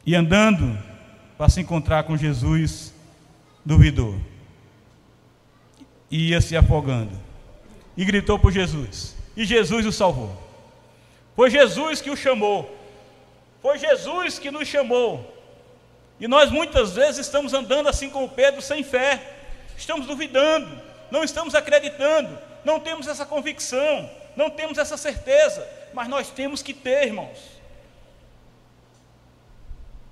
e 0.05 0.15
andando 0.15 0.81
para 1.37 1.49
se 1.49 1.59
encontrar 1.59 2.03
com 2.03 2.15
Jesus, 2.15 2.93
duvidou. 3.65 4.17
E 6.09 6.29
ia 6.29 6.39
se 6.39 6.55
afogando. 6.55 7.11
E 7.97 8.05
gritou 8.05 8.39
por 8.39 8.53
Jesus. 8.53 9.17
E 9.35 9.43
Jesus 9.43 9.85
o 9.85 9.91
salvou. 9.91 10.41
Foi 11.35 11.49
Jesus 11.49 11.99
que 11.99 12.09
o 12.09 12.15
chamou 12.15 12.79
foi 13.61 13.77
Jesus 13.77 14.39
que 14.39 14.49
nos 14.49 14.67
chamou. 14.67 15.37
E 16.19 16.27
nós 16.27 16.51
muitas 16.51 16.93
vezes 16.93 17.19
estamos 17.19 17.53
andando 17.53 17.87
assim 17.87 18.09
como 18.09 18.29
Pedro, 18.29 18.61
sem 18.61 18.83
fé. 18.83 19.21
Estamos 19.77 20.07
duvidando, 20.07 20.67
não 21.09 21.23
estamos 21.23 21.55
acreditando, 21.55 22.37
não 22.65 22.79
temos 22.79 23.07
essa 23.07 23.25
convicção, 23.25 24.09
não 24.35 24.49
temos 24.49 24.77
essa 24.77 24.97
certeza, 24.97 25.67
mas 25.93 26.07
nós 26.07 26.29
temos 26.29 26.61
que 26.61 26.73
ter, 26.73 27.07
irmãos. 27.07 27.61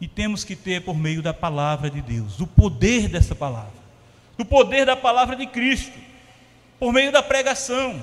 E 0.02 0.08
temos 0.08 0.44
que 0.44 0.56
ter 0.56 0.82
por 0.82 0.96
meio 0.96 1.22
da 1.22 1.34
palavra 1.34 1.90
de 1.90 2.02
Deus, 2.02 2.38
do 2.38 2.48
poder 2.48 3.10
dessa 3.10 3.36
palavra, 3.36 3.80
do 4.38 4.46
poder 4.46 4.86
da 4.86 4.96
palavra 4.96 5.36
de 5.36 5.46
Cristo, 5.46 5.98
por 6.80 6.94
meio 6.94 7.12
da 7.12 7.22
pregação, 7.22 8.02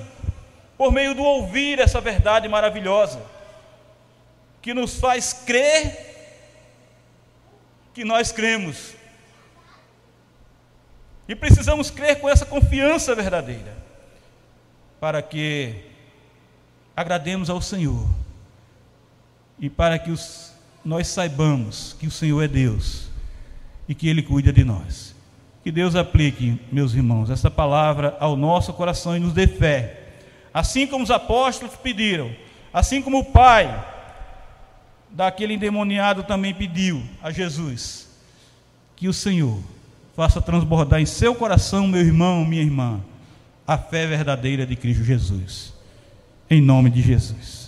por 0.77 0.91
meio 0.91 1.15
do 1.15 1.23
ouvir 1.23 1.79
essa 1.79 1.99
verdade 1.99 2.47
maravilhosa 2.47 3.19
que 4.61 4.73
nos 4.73 4.99
faz 4.99 5.33
crer 5.33 6.05
que 7.93 8.03
nós 8.03 8.31
cremos. 8.31 8.93
E 11.27 11.35
precisamos 11.35 11.89
crer 11.89 12.19
com 12.19 12.29
essa 12.29 12.45
confiança 12.45 13.15
verdadeira, 13.15 13.75
para 14.99 15.21
que 15.21 15.83
agrademos 16.97 17.47
ao 17.47 17.61
Senhor 17.61 18.09
e 19.59 19.69
para 19.69 19.99
que 19.99 20.09
os, 20.09 20.51
nós 20.83 21.05
saibamos 21.07 21.95
que 21.99 22.07
o 22.07 22.11
Senhor 22.11 22.41
é 22.41 22.47
Deus 22.47 23.07
e 23.87 23.93
que 23.93 24.09
Ele 24.09 24.23
cuida 24.23 24.51
de 24.51 24.63
nós. 24.63 25.15
Que 25.63 25.71
Deus 25.71 25.95
aplique, 25.95 26.59
meus 26.71 26.95
irmãos, 26.95 27.29
essa 27.29 27.51
palavra 27.51 28.17
ao 28.19 28.35
nosso 28.35 28.73
coração 28.73 29.15
e 29.15 29.19
nos 29.19 29.33
dê 29.33 29.45
fé. 29.45 30.05
Assim 30.51 30.87
como 30.87 31.03
os 31.03 31.11
apóstolos 31.11 31.75
pediram, 31.75 32.35
assim 32.73 32.99
como 32.99 33.19
o 33.19 33.25
pai 33.25 33.85
daquele 35.11 35.53
endemoniado 35.53 36.23
também 36.23 36.53
pediu 36.53 37.03
a 37.21 37.29
Jesus, 37.29 38.09
que 38.95 39.07
o 39.07 39.13
Senhor 39.13 39.59
faça 40.15 40.41
transbordar 40.41 40.99
em 40.99 41.05
seu 41.05 41.35
coração, 41.35 41.87
meu 41.87 42.01
irmão, 42.01 42.43
minha 42.43 42.63
irmã, 42.63 42.99
a 43.67 43.77
fé 43.77 44.07
verdadeira 44.07 44.65
de 44.65 44.75
Cristo 44.75 45.03
Jesus. 45.03 45.76
Em 46.49 46.61
nome 46.61 46.89
de 46.89 47.01
Jesus. 47.01 47.66